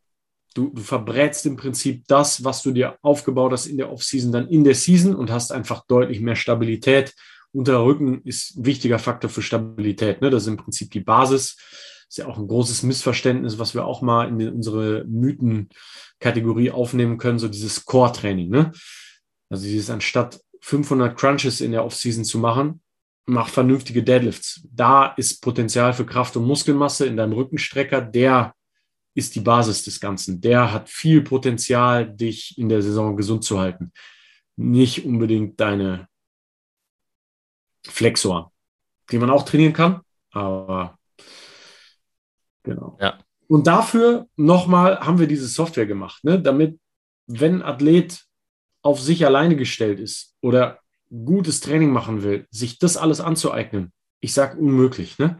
[0.54, 4.48] Du, du verbrätst im Prinzip das, was du dir aufgebaut hast in der Offseason, dann
[4.48, 7.14] in der Season und hast einfach deutlich mehr Stabilität.
[7.52, 10.20] Unter Rücken ist ein wichtiger Faktor für Stabilität.
[10.20, 10.30] Ne?
[10.30, 11.56] Das ist im Prinzip die Basis.
[12.08, 17.38] Ist ja auch ein großes Missverständnis, was wir auch mal in unsere Mythen-Kategorie aufnehmen können,
[17.38, 18.50] so dieses Core-Training.
[18.50, 18.72] Ne?
[19.48, 22.82] Also dieses anstatt 500 Crunches in der Offseason zu machen,
[23.26, 24.66] mach vernünftige Deadlifts.
[24.72, 28.00] Da ist Potenzial für Kraft und Muskelmasse in deinem Rückenstrecker.
[28.00, 28.54] Der
[29.14, 30.40] ist die Basis des Ganzen.
[30.40, 33.92] Der hat viel Potenzial, dich in der Saison gesund zu halten.
[34.56, 36.09] Nicht unbedingt deine
[37.86, 38.52] Flexor,
[39.10, 40.98] die man auch trainieren kann, aber
[42.62, 42.98] genau.
[43.00, 43.18] Ja.
[43.48, 46.40] Und dafür nochmal haben wir diese Software gemacht, ne?
[46.40, 46.78] damit,
[47.26, 48.24] wenn ein Athlet
[48.82, 54.32] auf sich alleine gestellt ist oder gutes Training machen will, sich das alles anzueignen, ich
[54.32, 55.18] sage unmöglich.
[55.18, 55.38] Ne?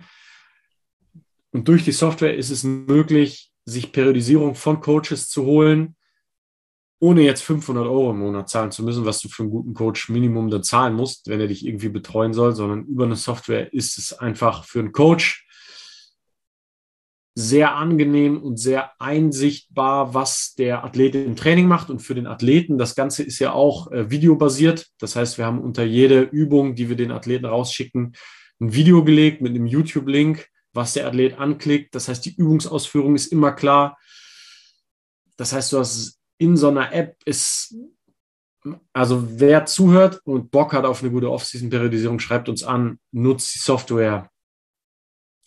[1.53, 5.97] Und durch die Software ist es möglich, sich Periodisierung von Coaches zu holen,
[7.01, 10.11] ohne jetzt 500 Euro im Monat zahlen zu müssen, was du für einen guten Coach
[10.11, 13.99] Minimum dann zahlen musst, wenn er dich irgendwie betreuen soll, sondern über eine Software ist
[13.99, 15.47] es einfach für einen Coach
[17.35, 21.89] sehr angenehm und sehr einsichtbar, was der Athlet im Training macht.
[21.89, 24.89] Und für den Athleten, das Ganze ist ja auch äh, videobasiert.
[24.99, 28.15] Das heißt, wir haben unter jede Übung, die wir den Athleten rausschicken,
[28.61, 31.95] ein Video gelegt mit einem YouTube-Link, was der Athlet anklickt.
[31.95, 33.97] Das heißt, die Übungsausführung ist immer klar.
[35.39, 37.77] Das heißt, du hast in so einer App ist,
[38.95, 43.59] also wer zuhört und Bock hat auf eine gute Off-Season-Periodisierung, schreibt uns an, nutzt die
[43.59, 44.31] Software,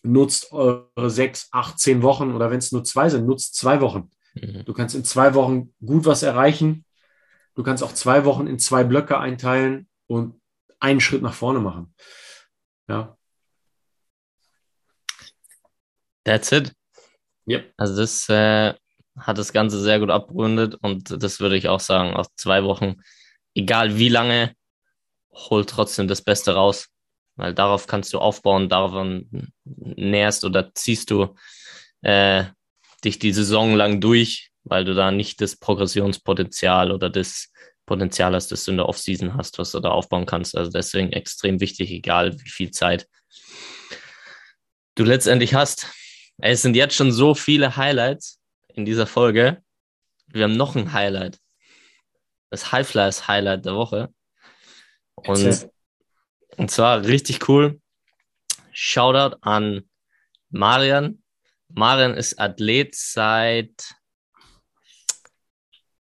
[0.03, 4.11] nutzt eure sechs, acht, zehn Wochen oder wenn es nur zwei sind, nutzt zwei Wochen.
[4.35, 4.65] Mhm.
[4.65, 6.85] Du kannst in zwei Wochen gut was erreichen.
[7.55, 10.39] Du kannst auch zwei Wochen in zwei Blöcke einteilen und
[10.79, 11.95] einen Schritt nach vorne machen.
[12.87, 13.17] Ja.
[16.23, 16.71] That's it.
[17.47, 17.73] Yep.
[17.77, 18.75] Also das äh,
[19.17, 22.95] hat das Ganze sehr gut abgerundet und das würde ich auch sagen, aus zwei Wochen,
[23.53, 24.53] egal wie lange,
[25.31, 26.93] hol trotzdem das Beste raus
[27.35, 28.93] weil darauf kannst du aufbauen, darauf
[29.63, 31.35] nährst oder ziehst du
[32.01, 32.45] äh,
[33.03, 37.51] dich die Saison lang durch, weil du da nicht das Progressionspotenzial oder das
[37.85, 40.55] Potenzial hast, das du in der Offseason hast, was du da aufbauen kannst.
[40.55, 43.07] Also deswegen extrem wichtig, egal wie viel Zeit
[44.95, 45.87] du letztendlich hast.
[46.37, 48.39] Es sind jetzt schon so viele Highlights
[48.73, 49.63] in dieser Folge.
[50.27, 51.39] Wir haben noch ein Highlight.
[52.49, 54.13] Das Highflyers Highlight der Woche.
[55.15, 55.69] Und
[56.57, 57.79] und zwar richtig cool.
[58.71, 59.89] Shoutout an
[60.49, 61.23] Marian.
[61.69, 63.95] Marian ist Athlet seit,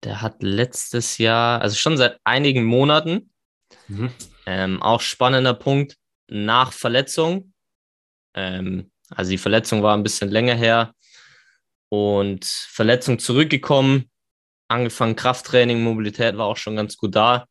[0.02, 3.32] der hat letztes Jahr, also schon seit einigen Monaten,
[3.88, 4.12] mhm.
[4.44, 5.96] ähm, auch spannender Punkt,
[6.28, 7.54] nach Verletzung.
[8.34, 10.94] Ähm, also die Verletzung war ein bisschen länger her
[11.88, 14.10] und Verletzung zurückgekommen,
[14.68, 17.46] angefangen Krafttraining, Mobilität war auch schon ganz gut da.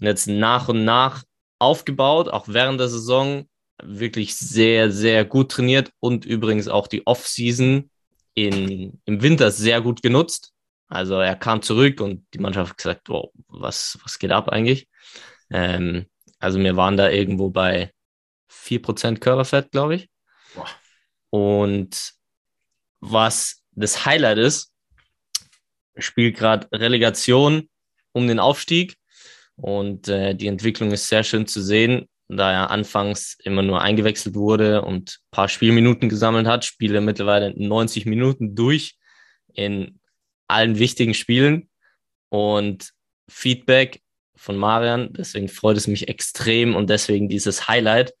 [0.00, 1.24] Und jetzt nach und nach
[1.58, 3.48] aufgebaut, auch während der Saison
[3.82, 7.90] wirklich sehr, sehr gut trainiert und übrigens auch die Off-Season
[8.34, 10.52] im Winter sehr gut genutzt.
[10.88, 14.88] Also er kam zurück und die Mannschaft hat gesagt, wow, was, was geht ab eigentlich?
[15.50, 16.06] Ähm,
[16.38, 17.92] also wir waren da irgendwo bei
[18.50, 20.08] 4% Körperfett, glaube ich.
[20.54, 20.68] Boah.
[21.30, 22.14] Und
[23.00, 24.72] was das Highlight ist,
[25.98, 27.68] spielt gerade Relegation
[28.12, 28.96] um den Aufstieg
[29.56, 34.34] und äh, die Entwicklung ist sehr schön zu sehen, da er anfangs immer nur eingewechselt
[34.34, 38.96] wurde und ein paar Spielminuten gesammelt hat, spielt er mittlerweile 90 Minuten durch
[39.52, 39.98] in
[40.46, 41.68] allen wichtigen Spielen.
[42.28, 42.90] Und
[43.28, 44.02] Feedback
[44.36, 48.14] von Marian, deswegen freut es mich extrem und deswegen dieses Highlight,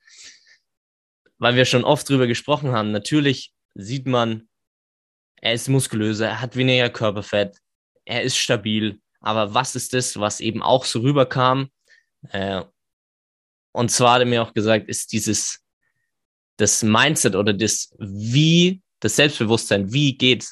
[1.38, 2.90] weil wir schon oft drüber gesprochen haben.
[2.90, 4.47] Natürlich sieht man,
[5.40, 7.56] er ist muskulöser, er hat weniger Körperfett,
[8.04, 11.70] er ist stabil, aber was ist das, was eben auch so rüberkam?
[12.30, 12.62] Äh,
[13.72, 15.60] und zwar hat er mir auch gesagt, ist dieses,
[16.56, 20.46] das Mindset oder das Wie, das Selbstbewusstsein, wie geht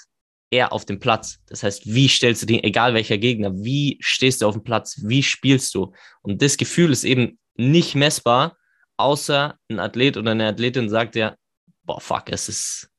[0.51, 1.41] er auf dem Platz?
[1.47, 5.01] Das heißt, wie stellst du dich, egal welcher Gegner, wie stehst du auf dem Platz,
[5.03, 5.93] wie spielst du?
[6.23, 8.57] Und das Gefühl ist eben nicht messbar,
[8.97, 11.37] außer ein Athlet oder eine Athletin sagt ja,
[11.83, 12.91] boah, fuck, es ist,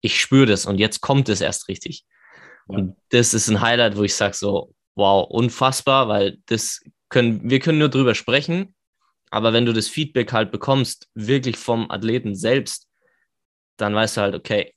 [0.00, 2.04] ich spüre das und jetzt kommt es erst richtig.
[2.66, 7.58] Und das ist ein Highlight, wo ich sage so, wow, unfassbar, weil das können, wir
[7.60, 8.74] können nur drüber sprechen,
[9.30, 12.88] Aber wenn du das Feedback halt bekommst, wirklich vom Athleten selbst,
[13.76, 14.74] dann weißt du halt, okay,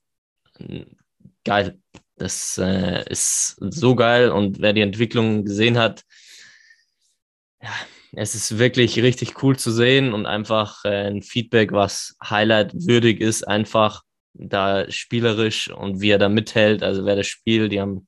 [1.43, 1.79] geil,
[2.17, 6.03] das äh, ist so geil und wer die Entwicklung gesehen hat,
[7.61, 7.71] ja,
[8.15, 13.21] es ist wirklich richtig cool zu sehen und einfach äh, ein Feedback, was Highlight würdig
[13.21, 16.83] ist, einfach da spielerisch und wie er da mithält.
[16.83, 18.07] Also wer das Spiel, die haben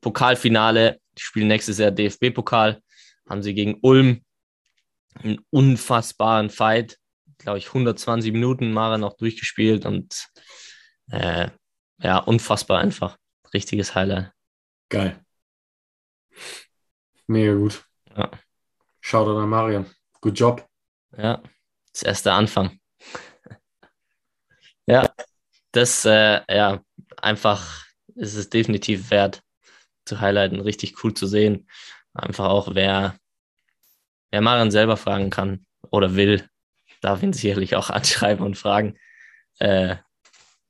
[0.00, 2.80] Pokalfinale, die spielen nächstes Jahr DFB-Pokal,
[3.28, 4.22] haben sie gegen Ulm
[5.22, 6.98] einen unfassbaren Fight,
[7.38, 10.28] glaube ich, 120 Minuten Mara noch durchgespielt und
[11.10, 11.48] äh,
[11.98, 13.16] ja, unfassbar einfach.
[13.54, 14.32] Richtiges Highlight.
[14.88, 15.18] Geil.
[17.26, 17.84] Mega gut.
[18.16, 18.30] Ja.
[19.00, 19.86] Shoutout an Marian.
[20.20, 20.68] Good job.
[21.16, 21.42] Ja,
[21.92, 22.78] das erste Anfang.
[24.86, 25.08] ja,
[25.76, 26.82] das, äh, ja,
[27.18, 27.84] einfach
[28.14, 29.42] ist es definitiv wert
[30.04, 31.68] zu highlighten, richtig cool zu sehen.
[32.14, 33.18] Einfach auch, wer,
[34.30, 36.48] wer Marian selber fragen kann oder will,
[37.02, 38.98] darf ihn sicherlich auch anschreiben und fragen.
[39.58, 39.96] Äh,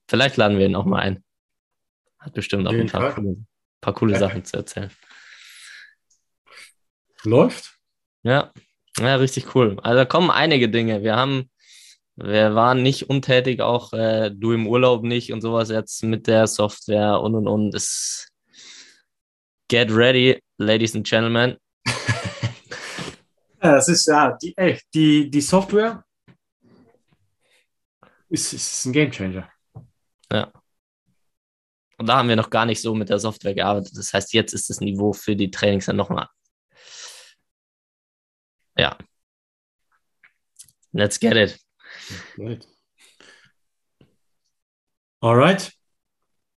[0.09, 1.25] vielleicht laden wir ihn auch mal ein.
[2.19, 3.37] Hat bestimmt auch ein paar coole,
[3.81, 4.19] paar coole.
[4.19, 4.91] Sachen zu erzählen.
[7.23, 7.79] Läuft.
[8.23, 8.53] Ja,
[8.99, 9.79] ja, richtig cool.
[9.83, 11.03] Also da kommen einige Dinge.
[11.03, 11.51] Wir haben,
[12.17, 16.47] wir waren nicht untätig, auch äh, du im Urlaub nicht und sowas jetzt mit der
[16.47, 17.75] Software und und und.
[17.75, 18.29] Es
[19.69, 21.57] get ready, ladies and gentlemen.
[23.61, 26.05] das ist ja die, ey, die, die Software
[28.29, 29.49] ist, ist ein Game Changer.
[30.33, 30.53] Ja.
[31.99, 33.97] Und da haben wir noch gar nicht so mit der Software gearbeitet.
[33.97, 36.29] Das heißt, jetzt ist das Niveau für die Trainings dann nochmal
[38.77, 38.97] ja.
[40.93, 41.59] Let's get it.
[42.39, 42.67] Right.
[45.21, 45.73] Alright.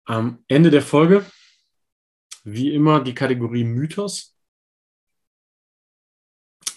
[0.04, 1.24] Am Ende der Folge,
[2.44, 4.34] wie immer, die Kategorie Mythos.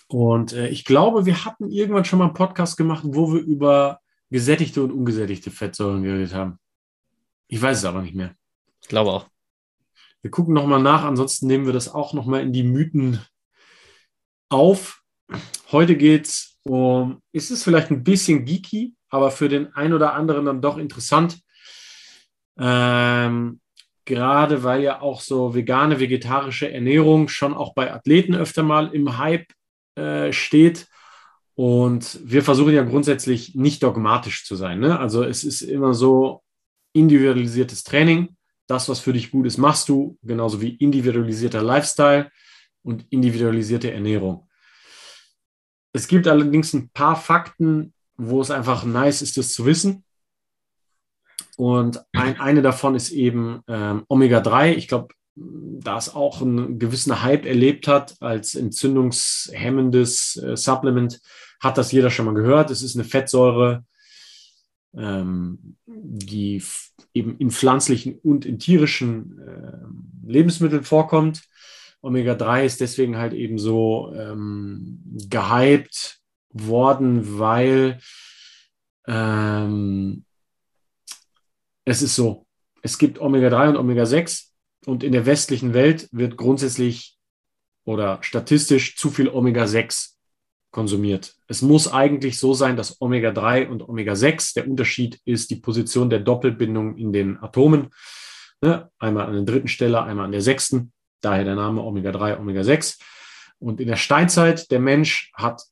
[0.07, 4.01] Und äh, ich glaube, wir hatten irgendwann schon mal einen Podcast gemacht, wo wir über
[4.29, 6.59] gesättigte und ungesättigte Fettsäuren geredet haben.
[7.47, 8.35] Ich weiß es aber nicht mehr.
[8.81, 9.29] Ich glaube auch.
[10.21, 13.25] Wir gucken nochmal nach, ansonsten nehmen wir das auch nochmal in die Mythen
[14.49, 15.01] auf.
[15.71, 20.13] Heute geht es um, ist es vielleicht ein bisschen geeky, aber für den einen oder
[20.13, 21.39] anderen dann doch interessant.
[22.59, 23.59] Ähm,
[24.05, 29.17] gerade weil ja auch so vegane, vegetarische Ernährung schon auch bei Athleten öfter mal im
[29.17, 29.47] Hype
[29.95, 30.87] äh, steht.
[31.55, 34.79] Und wir versuchen ja grundsätzlich nicht dogmatisch zu sein.
[34.79, 34.99] Ne?
[34.99, 36.41] Also es ist immer so
[36.93, 38.35] individualisiertes Training.
[38.67, 42.31] Das, was für dich gut ist, machst du, genauso wie individualisierter Lifestyle
[42.83, 44.47] und individualisierte Ernährung.
[45.93, 50.03] Es gibt allerdings ein paar Fakten, wo es einfach nice ist, das zu wissen.
[51.57, 54.73] Und ein, eine davon ist eben ähm, Omega-3.
[54.73, 61.19] Ich glaube, da es auch einen gewissen Hype erlebt hat als entzündungshemmendes äh, Supplement,
[61.59, 62.71] hat das jeder schon mal gehört.
[62.71, 63.85] Es ist eine Fettsäure,
[64.95, 66.61] ähm, die
[67.13, 71.43] eben in pflanzlichen und in tierischen äh, Lebensmitteln vorkommt.
[72.01, 77.99] Omega-3 ist deswegen halt eben so ähm, gehypt worden, weil
[79.07, 80.25] ähm,
[81.85, 82.45] es ist so,
[82.81, 84.49] es gibt Omega-3 und Omega-6
[84.85, 87.17] und in der westlichen Welt wird grundsätzlich
[87.85, 90.11] oder statistisch zu viel Omega-6
[90.71, 91.35] konsumiert.
[91.47, 96.19] Es muss eigentlich so sein, dass Omega-3 und Omega-6, der Unterschied ist die Position der
[96.19, 97.89] Doppelbindung in den Atomen.
[98.61, 98.89] Ne?
[98.97, 100.93] Einmal an der dritten Stelle, einmal an der sechsten.
[101.21, 102.99] Daher der Name Omega-3, Omega-6.
[103.59, 105.63] Und in der Steinzeit, der Mensch hat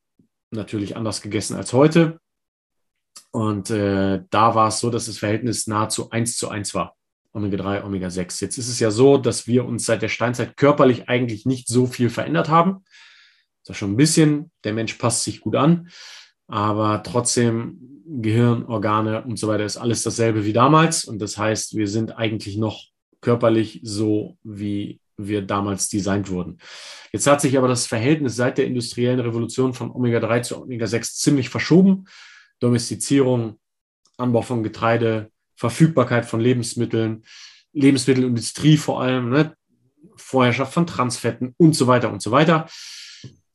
[0.51, 2.19] natürlich anders gegessen als heute.
[3.31, 6.95] Und äh, da war es so, dass das Verhältnis nahezu 1 zu 1 war.
[7.33, 8.41] Omega-3, Omega-6.
[8.41, 11.85] Jetzt ist es ja so, dass wir uns seit der Steinzeit körperlich eigentlich nicht so
[11.85, 12.83] viel verändert haben.
[13.63, 15.89] Das ist schon ein bisschen, der Mensch passt sich gut an,
[16.47, 21.05] aber trotzdem Gehirn, Organe und so weiter ist alles dasselbe wie damals.
[21.05, 22.85] Und das heißt, wir sind eigentlich noch
[23.21, 26.57] körperlich so wie wir damals designt wurden.
[27.11, 31.49] Jetzt hat sich aber das Verhältnis seit der industriellen Revolution von Omega-3 zu Omega-6 ziemlich
[31.49, 32.05] verschoben.
[32.59, 33.59] Domestizierung,
[34.17, 37.23] Anbau von Getreide, Verfügbarkeit von Lebensmitteln,
[37.73, 39.55] Lebensmittelindustrie vor allem, ne?
[40.15, 42.67] Vorherrschaft von Transfetten und so weiter und so weiter,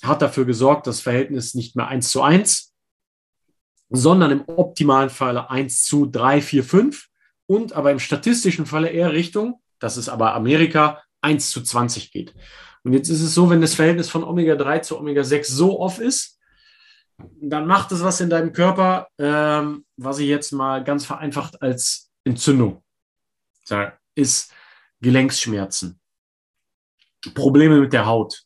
[0.02, 2.74] hat dafür gesorgt, das Verhältnis nicht mehr 1 zu 1,
[3.90, 7.08] sondern im optimalen Falle 1 zu 3, 4, 5
[7.46, 12.34] und aber im statistischen Falle eher Richtung, das ist aber Amerika, 1 zu 20 geht.
[12.84, 16.38] Und jetzt ist es so, wenn das Verhältnis von Omega-3 zu Omega-6 so off ist,
[17.40, 22.10] dann macht es was in deinem Körper, ähm, was ich jetzt mal ganz vereinfacht als
[22.24, 22.82] Entzündung
[23.64, 24.52] sage, ist
[25.00, 25.98] Gelenksschmerzen,
[27.34, 28.42] Probleme mit der Haut,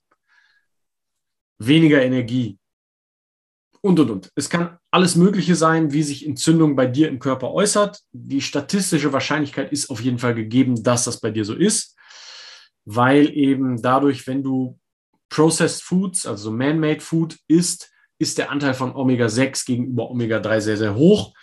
[1.59, 2.59] weniger Energie,
[3.81, 4.33] und, und, und.
[4.35, 8.01] Es kann alles Mögliche sein, wie sich Entzündung bei dir im Körper äußert.
[8.13, 11.97] Die statistische Wahrscheinlichkeit ist auf jeden Fall gegeben, dass das bei dir so ist,
[12.91, 14.79] weil eben dadurch, wenn du
[15.29, 20.95] Processed Foods, also Man-Made Food isst, ist der Anteil von Omega-6 gegenüber Omega-3 sehr, sehr
[20.95, 21.35] hoch.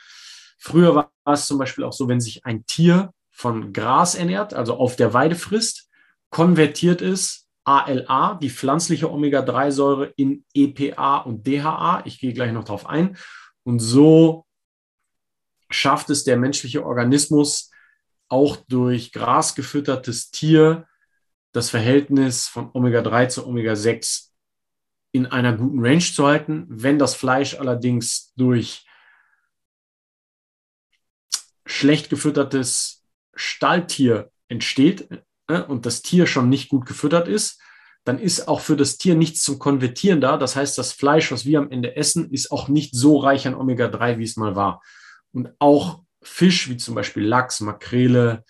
[0.58, 4.78] Früher war es zum Beispiel auch so, wenn sich ein Tier von Gras ernährt, also
[4.78, 5.88] auf der Weide frisst,
[6.32, 12.02] konvertiert es ALA, die pflanzliche Omega-3-Säure, in EPA und DHA.
[12.06, 13.18] Ich gehe gleich noch darauf ein.
[13.64, 14.48] Und so
[15.70, 17.70] schafft es der menschliche Organismus
[18.30, 20.88] auch durch Gras gefüttertes Tier
[21.56, 24.32] das Verhältnis von Omega-3 zu Omega-6
[25.14, 26.66] in einer guten Range zu halten.
[26.68, 28.86] Wenn das Fleisch allerdings durch
[31.66, 35.08] schlecht gefüttertes Stalltier entsteht
[35.48, 37.62] äh, und das Tier schon nicht gut gefüttert ist,
[38.04, 40.36] dann ist auch für das Tier nichts zum Konvertieren da.
[40.36, 43.56] Das heißt, das Fleisch, was wir am Ende essen, ist auch nicht so reich an
[43.56, 44.82] Omega-3, wie es mal war.
[45.32, 48.44] Und auch Fisch, wie zum Beispiel Lachs, Makrele,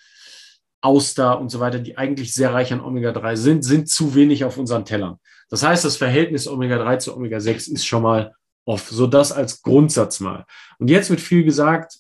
[0.85, 4.57] Auster und so weiter, die eigentlich sehr reich an Omega-3 sind, sind zu wenig auf
[4.57, 5.17] unseren Tellern.
[5.49, 8.89] Das heißt, das Verhältnis Omega-3 zu Omega-6 ist schon mal off.
[8.89, 10.45] So das als Grundsatz mal.
[10.77, 11.97] Und jetzt wird viel gesagt,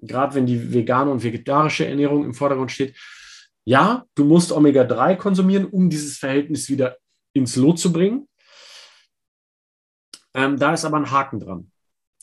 [0.00, 2.96] gerade wenn die vegane und vegetarische Ernährung im Vordergrund steht,
[3.66, 6.96] ja, du musst Omega-3 konsumieren, um dieses Verhältnis wieder
[7.34, 8.26] ins Lot zu bringen.
[10.34, 11.70] Ähm, da ist aber ein Haken dran.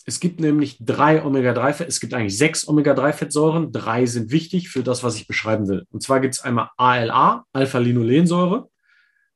[0.06, 3.72] Es gibt nämlich drei Omega-3, es gibt eigentlich sechs Omega-3-Fettsäuren.
[3.72, 5.86] Drei sind wichtig für das, was ich beschreiben will.
[5.92, 8.70] Und zwar gibt es einmal ALA, Alpha-Linolensäure,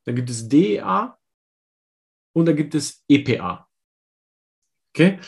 [0.04, 1.16] dann gibt es DEA
[2.32, 3.66] und dann gibt es EPA.
[4.90, 5.18] Okay?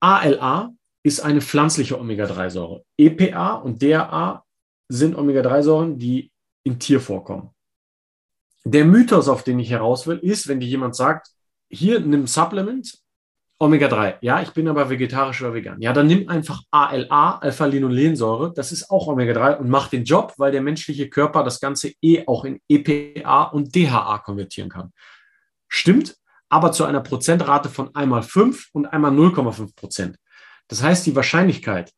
[0.00, 2.84] ALA ist eine pflanzliche Omega-3-Säure.
[2.96, 4.44] EPA und DHA
[4.88, 6.32] sind Omega-3-Säuren, die
[6.64, 7.50] im Tier vorkommen.
[8.64, 11.28] Der Mythos, auf den ich heraus will, ist, wenn dir jemand sagt,
[11.70, 12.98] hier nimm Supplement,
[13.60, 14.16] Omega-3.
[14.22, 15.80] Ja, ich bin aber vegetarisch oder vegan.
[15.82, 18.54] Ja, dann nimm einfach ALA, Alpha-Linolensäure.
[18.54, 22.26] Das ist auch Omega-3 und mach den Job, weil der menschliche Körper das Ganze eh
[22.26, 24.92] auch in EPA und DHA konvertieren kann.
[25.68, 26.16] Stimmt,
[26.48, 30.16] aber zu einer Prozentrate von einmal 5 und einmal 0,5 Prozent.
[30.68, 31.92] Das heißt, die Wahrscheinlichkeit,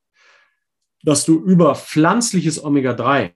[1.04, 3.34] dass du über pflanzliches Omega-3,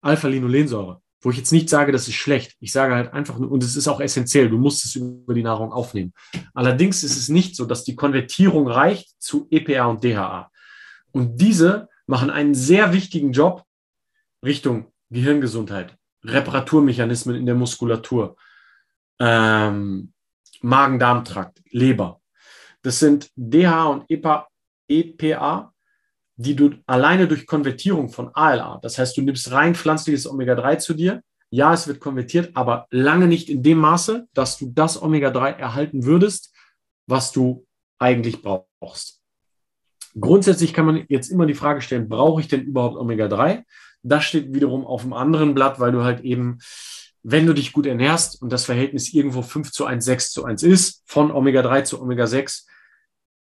[0.00, 3.62] Alpha-Linolensäure, wo ich jetzt nicht sage, das ist schlecht, ich sage halt einfach nur, und
[3.62, 6.12] es ist auch essentiell, du musst es über die Nahrung aufnehmen.
[6.54, 10.50] Allerdings ist es nicht so, dass die Konvertierung reicht zu EPA und DHA.
[11.12, 13.64] Und diese machen einen sehr wichtigen Job
[14.44, 18.36] Richtung Gehirngesundheit, Reparaturmechanismen in der Muskulatur,
[19.18, 20.12] ähm,
[20.62, 22.20] Magen-Darm-Trakt, Leber.
[22.82, 24.48] Das sind DHA und EPA,
[24.88, 25.74] EPA
[26.40, 30.94] die du alleine durch Konvertierung von ALA, das heißt, du nimmst rein pflanzliches Omega-3 zu
[30.94, 35.50] dir, ja, es wird konvertiert, aber lange nicht in dem Maße, dass du das Omega-3
[35.50, 36.54] erhalten würdest,
[37.06, 37.66] was du
[37.98, 39.20] eigentlich brauchst.
[40.18, 43.64] Grundsätzlich kann man jetzt immer die Frage stellen, brauche ich denn überhaupt Omega-3?
[44.02, 46.58] Das steht wiederum auf einem anderen Blatt, weil du halt eben,
[47.22, 50.62] wenn du dich gut ernährst und das Verhältnis irgendwo 5 zu 1, 6 zu 1
[50.62, 52.64] ist, von Omega-3 zu Omega-6,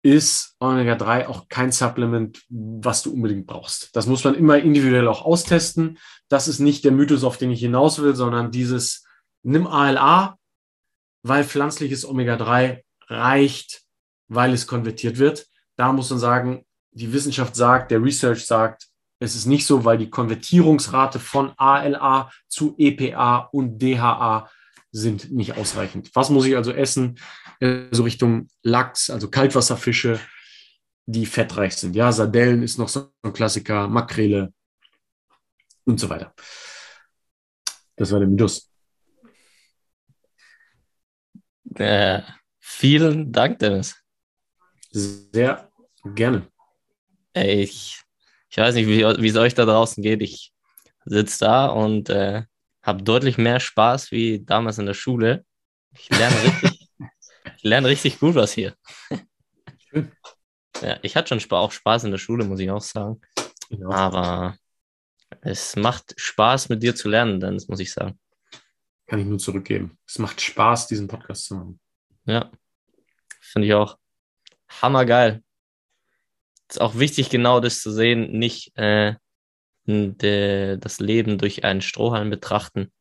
[0.03, 3.94] ist Omega-3 auch kein Supplement, was du unbedingt brauchst.
[3.96, 5.99] Das muss man immer individuell auch austesten.
[6.28, 9.05] Das ist nicht der Mythos, auf den ich hinaus will, sondern dieses
[9.42, 10.38] nimm ALA,
[11.22, 13.82] weil pflanzliches Omega-3 reicht,
[14.28, 15.46] weil es konvertiert wird.
[15.76, 18.88] Da muss man sagen, die Wissenschaft sagt, der Research sagt,
[19.20, 24.49] es ist nicht so, weil die Konvertierungsrate von ALA zu EPA und DHA
[24.91, 26.11] sind nicht ausreichend.
[26.14, 27.18] Was muss ich also essen?
[27.91, 30.20] So Richtung Lachs, also Kaltwasserfische,
[31.07, 31.97] die fettreich sind.
[31.97, 34.53] Ja, Sardellen ist noch so ein Klassiker, Makrele
[35.84, 36.34] und so weiter.
[37.97, 38.70] Das war der Mythos.
[41.74, 42.22] Äh,
[42.59, 43.97] vielen Dank, Dennis.
[44.91, 45.70] Sehr
[46.14, 46.51] gerne.
[47.34, 48.01] Ich,
[48.51, 50.22] ich weiß nicht, wie, wie es euch da draußen geht.
[50.22, 50.53] Ich
[51.05, 52.45] sitze da und äh,
[52.83, 55.45] habe deutlich mehr Spaß wie damals in der Schule.
[55.93, 56.89] Ich lerne richtig,
[57.57, 58.74] ich lerne richtig gut was hier.
[59.89, 60.12] Schön.
[60.83, 63.20] Ja, ich hatte schon auch Spaß in der Schule, muss ich auch sagen.
[63.70, 63.89] Ja.
[63.89, 64.57] Aber
[65.41, 68.18] es macht Spaß, mit dir zu lernen, dann muss ich sagen.
[69.07, 69.99] Kann ich nur zurückgeben.
[70.07, 71.81] Es macht Spaß, diesen Podcast zu machen.
[72.24, 72.51] Ja,
[73.41, 73.99] finde ich auch.
[74.83, 75.43] Hammergeil.
[76.68, 79.14] Ist auch wichtig, genau das zu sehen, nicht äh,
[79.89, 82.93] de, das Leben durch einen Strohhalm betrachten,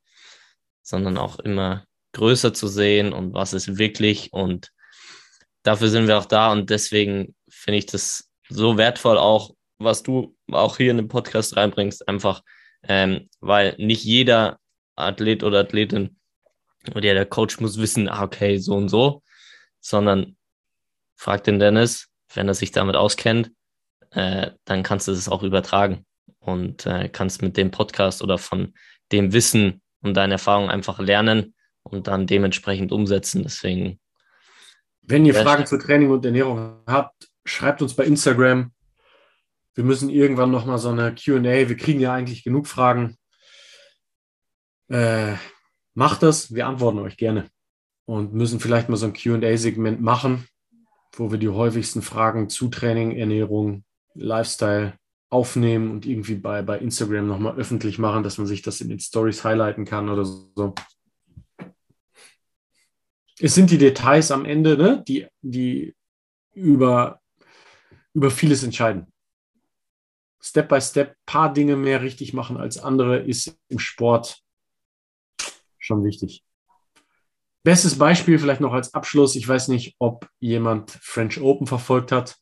[0.82, 4.32] sondern auch immer größer zu sehen und was ist wirklich.
[4.32, 4.72] Und
[5.64, 6.52] dafür sind wir auch da.
[6.52, 11.58] Und deswegen finde ich das so wertvoll, auch was du auch hier in den Podcast
[11.58, 12.42] reinbringst, einfach,
[12.84, 14.60] ähm, weil nicht jeder
[14.96, 16.18] Athlet oder Athletin
[16.92, 19.22] oder der Coach muss wissen, ah, okay, so und so,
[19.82, 20.38] sondern
[21.16, 23.52] frag den Dennis, wenn er sich damit auskennt,
[24.12, 26.08] äh, dann kannst du es auch übertragen
[26.40, 28.74] und äh, kannst mit dem Podcast oder von
[29.12, 33.44] dem Wissen und deinen Erfahrungen einfach lernen und dann dementsprechend umsetzen.
[33.44, 34.00] Deswegen.
[35.02, 38.72] Wenn ihr Fragen zu Training und Ernährung habt, schreibt uns bei Instagram.
[39.76, 41.44] Wir müssen irgendwann nochmal so eine QA.
[41.70, 43.16] Wir kriegen ja eigentlich genug Fragen.
[44.90, 45.36] Äh,
[45.94, 47.50] macht das, wir antworten euch gerne.
[48.06, 50.48] Und müssen vielleicht mal so ein QA-Segment machen,
[51.14, 54.94] wo wir die häufigsten Fragen zu Training, Ernährung, Lifestyle
[55.30, 59.00] aufnehmen und irgendwie bei, bei Instagram nochmal öffentlich machen, dass man sich das in den
[59.00, 60.74] Stories highlighten kann oder so.
[63.40, 65.96] Es sind die Details am Ende, ne, die, die
[66.54, 67.20] über,
[68.14, 69.12] über vieles entscheiden.
[70.42, 74.42] Step by Step paar Dinge mehr richtig machen als andere ist im Sport
[75.78, 76.44] schon wichtig.
[77.64, 79.36] Bestes Beispiel vielleicht noch als Abschluss.
[79.36, 82.38] Ich weiß nicht, ob jemand French Open verfolgt hat.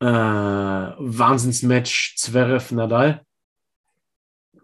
[0.00, 3.22] Äh, Wahnsinnsmatch Zverev Nadal.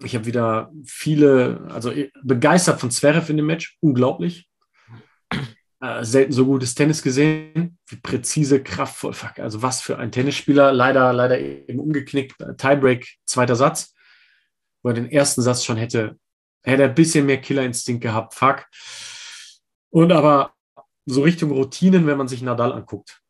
[0.02, 3.76] Ich habe wieder viele, also begeistert von Zverev in dem Match.
[3.80, 4.48] Unglaublich.
[5.80, 7.78] Äh, selten so gutes Tennis gesehen.
[7.86, 9.12] Wie präzise, kraftvoll.
[9.12, 10.72] Fuck, also was für ein Tennisspieler.
[10.72, 12.36] Leider, leider eben umgeknickt.
[12.56, 13.94] Tiebreak, zweiter Satz.
[14.82, 16.18] Wo er den ersten Satz schon hätte,
[16.62, 18.34] hätte er ein bisschen mehr Killerinstinkt gehabt.
[18.34, 18.66] Fuck.
[19.90, 20.54] Und aber
[21.04, 23.20] so Richtung Routinen, wenn man sich Nadal anguckt.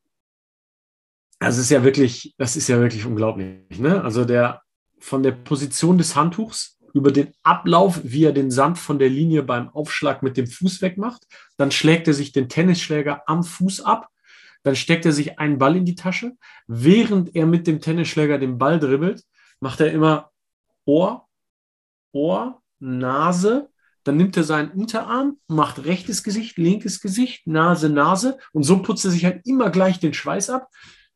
[1.47, 3.78] Also ist ja wirklich, das ist ja wirklich unglaublich.
[3.78, 4.03] Ne?
[4.03, 4.62] Also der
[4.99, 9.44] von der Position des Handtuchs über den Ablauf, wie er den Sand von der Linie
[9.44, 11.22] beim Aufschlag mit dem Fuß wegmacht.
[11.57, 14.09] Dann schlägt er sich den Tennisschläger am Fuß ab.
[14.64, 16.32] Dann steckt er sich einen Ball in die Tasche.
[16.66, 19.22] Während er mit dem Tennisschläger den Ball dribbelt,
[19.61, 20.32] macht er immer
[20.84, 21.28] Ohr,
[22.11, 23.68] Ohr, Nase.
[24.03, 28.36] Dann nimmt er seinen Unterarm, macht rechtes Gesicht, linkes Gesicht, Nase, Nase.
[28.53, 30.70] Und so putzt er sich halt immer gleich den Schweiß ab.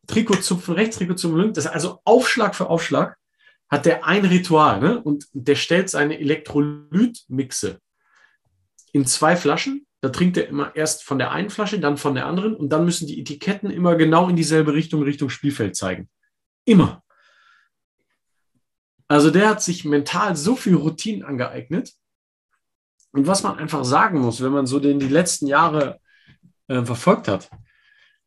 [0.06, 1.56] Trikotzupfen rechts, Trikotzupfen links.
[1.56, 3.16] Das also Aufschlag für Aufschlag
[3.68, 5.00] hat der ein Ritual ne?
[5.00, 7.78] und der stellt seine Elektrolytmixe
[8.92, 9.86] in zwei Flaschen.
[10.00, 12.84] Da trinkt er immer erst von der einen Flasche, dann von der anderen und dann
[12.84, 16.08] müssen die Etiketten immer genau in dieselbe Richtung, Richtung Spielfeld zeigen.
[16.64, 17.02] Immer.
[19.08, 21.92] Also der hat sich mental so viel Routinen angeeignet.
[23.12, 26.00] Und was man einfach sagen muss, wenn man so den die letzten Jahre
[26.68, 27.50] äh, verfolgt hat,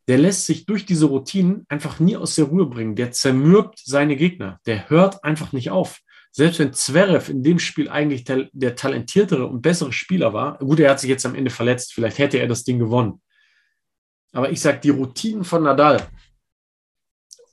[0.08, 2.96] der lässt sich durch diese Routinen einfach nie aus der Ruhe bringen.
[2.96, 4.60] Der zermürbt seine Gegner.
[4.66, 6.00] Der hört einfach nicht auf.
[6.32, 10.80] Selbst wenn Zverev in dem Spiel eigentlich der, der talentiertere und bessere Spieler war, gut,
[10.80, 13.22] er hat sich jetzt am Ende verletzt, vielleicht hätte er das Ding gewonnen.
[14.32, 16.08] Aber ich sage, die Routinen von Nadal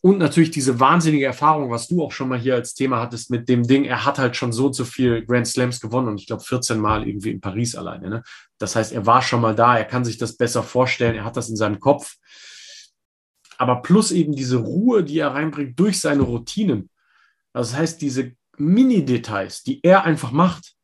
[0.02, 3.50] und natürlich diese wahnsinnige Erfahrung, was du auch schon mal hier als Thema hattest mit
[3.50, 6.26] dem Ding, er hat halt schon so und so viel Grand Slams gewonnen und ich
[6.26, 8.08] glaube 14 Mal irgendwie in Paris alleine.
[8.08, 8.22] Ne?
[8.56, 11.36] Das heißt, er war schon mal da, er kann sich das besser vorstellen, er hat
[11.36, 12.16] das in seinem Kopf.
[13.58, 16.88] Aber plus eben diese Ruhe, die er reinbringt durch seine Routinen.
[17.52, 20.76] Das heißt, diese Mini-Details, die er einfach macht,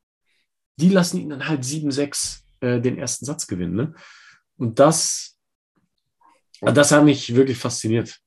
[0.78, 3.76] die lassen ihn dann halt 7-6 äh, den ersten Satz gewinnen.
[3.76, 3.94] Ne?
[4.58, 5.38] Und das,
[6.60, 8.20] das hat mich wirklich fasziniert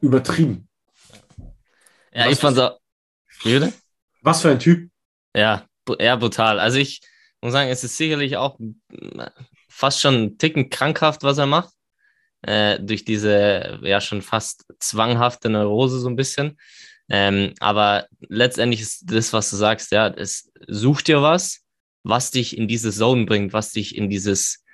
[0.00, 0.68] übertrieben.
[2.12, 2.70] Ja, was ich fand so.
[3.42, 3.72] Wie
[4.22, 4.90] Was für ein Typ.
[5.34, 5.66] Ja,
[5.98, 6.60] eher brutal.
[6.60, 7.00] Also ich
[7.40, 8.58] muss sagen, es ist sicherlich auch
[9.68, 11.72] fast schon ein Ticken krankhaft, was er macht.
[12.42, 16.58] Äh, durch diese ja schon fast zwanghafte Neurose so ein bisschen.
[17.08, 21.60] Ähm, aber letztendlich ist das, was du sagst, ja, es sucht dir was,
[22.02, 24.64] was dich in diese Zone bringt, was dich in dieses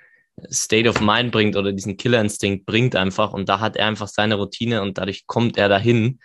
[0.51, 3.33] State of Mind bringt oder diesen Killerinstinkt bringt einfach.
[3.33, 6.19] Und da hat er einfach seine Routine und dadurch kommt er dahin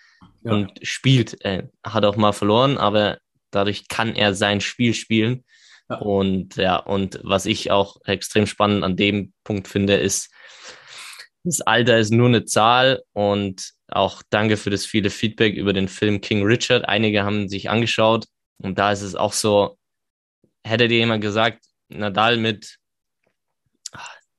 [0.45, 0.53] ja.
[0.53, 1.37] und spielt.
[1.41, 3.19] Er hat auch mal verloren, aber
[3.51, 5.45] dadurch kann er sein Spiel spielen.
[5.89, 5.97] Ja.
[5.97, 10.31] Und ja, und was ich auch extrem spannend an dem Punkt finde, ist,
[11.45, 15.89] das Alter ist nur eine Zahl und auch danke für das viele Feedback über den
[15.89, 16.89] Film King Richard.
[16.89, 18.27] Einige haben sich angeschaut
[18.59, 19.77] und da ist es auch so,
[20.65, 22.79] hätte dir jemand gesagt, Nadal mit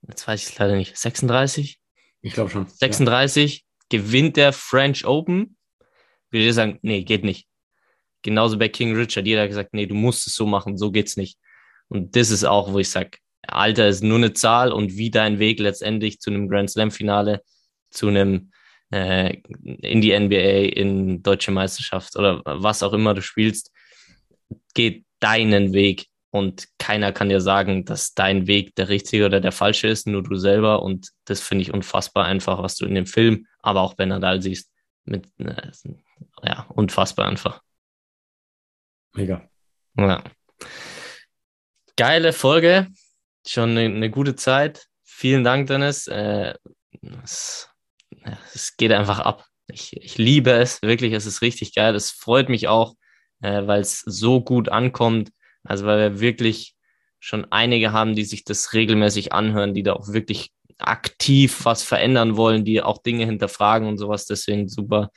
[0.08, 1.80] jetzt weiß ich es leider nicht, 36?
[2.22, 2.68] Ich glaube schon.
[2.68, 3.62] 36 ja.
[3.90, 5.58] gewinnt der French Open.
[6.32, 7.48] Würde ich sagen, nee, geht nicht.
[8.22, 9.28] Genauso bei King Richard.
[9.28, 11.38] Jeder hat gesagt, nee, du musst es so machen, so geht's nicht.
[11.90, 15.38] Und das ist auch, wo ich sage, Alter ist nur eine Zahl und wie dein
[15.38, 17.44] Weg letztendlich zu einem Grand Slam Finale,
[17.92, 18.52] zu einem
[18.92, 23.72] äh, in die NBA, in deutsche Meisterschaft oder was auch immer du spielst,
[24.74, 29.52] geht deinen Weg und keiner kann dir sagen, dass dein Weg der richtige oder der
[29.52, 30.82] falsche ist, nur du selber.
[30.82, 34.42] Und das finde ich unfassbar einfach, was du in dem Film, aber auch bei Nadal
[34.42, 34.72] siehst.
[35.06, 35.70] Mit, äh,
[36.42, 37.62] ja, unfassbar einfach.
[39.14, 39.48] Mega.
[39.96, 40.24] Ja.
[41.98, 42.88] Geile Folge.
[43.46, 44.88] schon eine, eine gute Zeit.
[45.04, 46.08] Vielen Dank, Dennis.
[46.08, 46.56] Äh,
[47.24, 47.70] es,
[48.56, 49.46] es, geht einfach ab.
[49.68, 51.14] Ich, ich liebe es, wirklich.
[51.14, 51.94] Es ist richtig geil.
[51.94, 52.96] Es freut mich auch,
[53.44, 55.30] äh, weil es so gut ankommt.
[55.64, 56.76] Also, weil wir wirklich
[57.20, 62.36] schon einige haben, die sich das regelmäßig anhören, die da auch wirklich aktiv was verändern
[62.36, 64.26] wollen, die auch Dinge hinterfragen und sowas.
[64.26, 65.10] Deswegen super.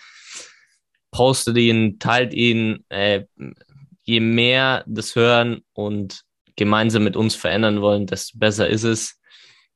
[1.11, 2.85] Postet ihn, teilt ihn.
[2.89, 3.25] Äh,
[4.03, 6.23] je mehr das hören und
[6.55, 9.21] gemeinsam mit uns verändern wollen, desto besser ist es.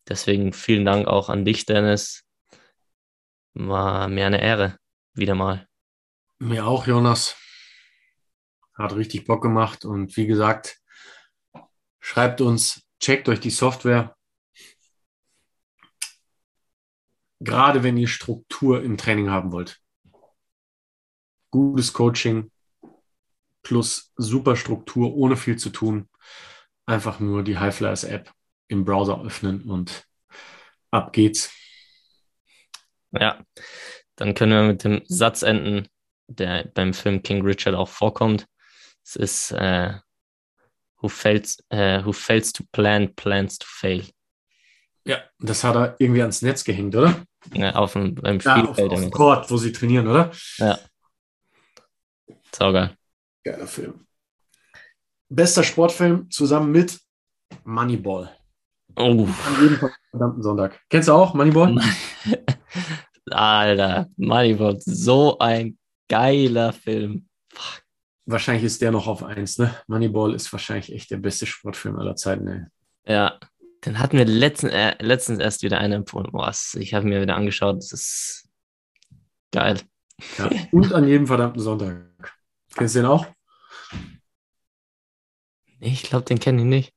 [0.08, 2.24] Deswegen vielen Dank auch an dich, Dennis.
[3.54, 4.78] War mir eine Ehre.
[5.14, 5.66] Wieder mal.
[6.38, 7.36] Mir auch, Jonas.
[8.80, 9.84] Hat richtig Bock gemacht.
[9.84, 10.80] Und wie gesagt,
[12.00, 14.16] schreibt uns, checkt euch die Software.
[17.40, 19.80] Gerade wenn ihr Struktur im Training haben wollt.
[21.50, 22.50] Gutes Coaching
[23.62, 26.08] plus super Struktur, ohne viel zu tun.
[26.86, 28.32] Einfach nur die Highflyers App
[28.68, 30.06] im Browser öffnen und
[30.90, 31.52] ab geht's.
[33.12, 33.44] Ja,
[34.16, 35.86] dann können wir mit dem Satz enden,
[36.28, 38.46] der beim Film King Richard auch vorkommt.
[39.04, 39.94] Es ist äh,
[41.00, 44.04] who, fails, äh, who fails to plan, plans to fail.
[45.04, 47.22] Ja, das hat er irgendwie ans Netz gehängt, oder?
[47.54, 48.78] Ja, auf dem, beim Spielfeld.
[48.78, 50.30] Ja, auf, auf dem Court, wo sie trainieren, oder?
[50.58, 50.78] Ja.
[52.54, 52.96] Saugeil.
[53.44, 54.06] Geiler Film.
[55.28, 57.00] Bester Sportfilm zusammen mit
[57.64, 58.36] Moneyball.
[58.96, 59.26] Oh.
[59.46, 60.80] An jedem verdammten Sonntag.
[60.90, 61.80] Kennst du auch Moneyball?
[63.30, 65.78] Alter, Moneyball, so ein
[66.08, 67.28] geiler Film.
[67.52, 67.82] Fuck.
[68.30, 69.74] Wahrscheinlich ist der noch auf eins, ne?
[69.88, 72.62] Moneyball ist wahrscheinlich echt der beste Sportfilm aller Zeiten, ey.
[73.04, 73.40] Ja,
[73.84, 76.30] den hatten wir letzten, äh, letztens erst wieder einen empfohlen.
[76.30, 78.48] Boah, ich habe mir wieder angeschaut, das ist
[79.50, 79.80] geil.
[80.38, 82.36] Ja, und an jedem verdammten Sonntag.
[82.76, 83.26] Kennst du den auch?
[85.80, 86.94] Ich glaube, den kenne ich nicht.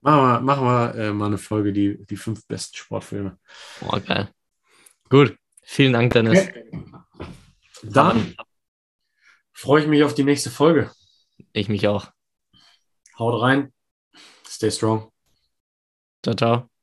[0.00, 3.38] Machen wir, machen wir äh, mal eine Folge, die, die fünf besten Sportfilme.
[3.80, 4.30] Boah, geil.
[5.10, 5.36] Gut.
[5.62, 6.48] Vielen Dank, Dennis.
[6.48, 6.70] Okay.
[7.82, 8.34] Dann
[9.54, 10.90] freue ich mich auf die nächste Folge.
[11.52, 12.10] Ich mich auch.
[13.18, 13.72] Haut rein.
[14.46, 15.10] Stay strong.
[16.22, 16.73] Ciao, ciao.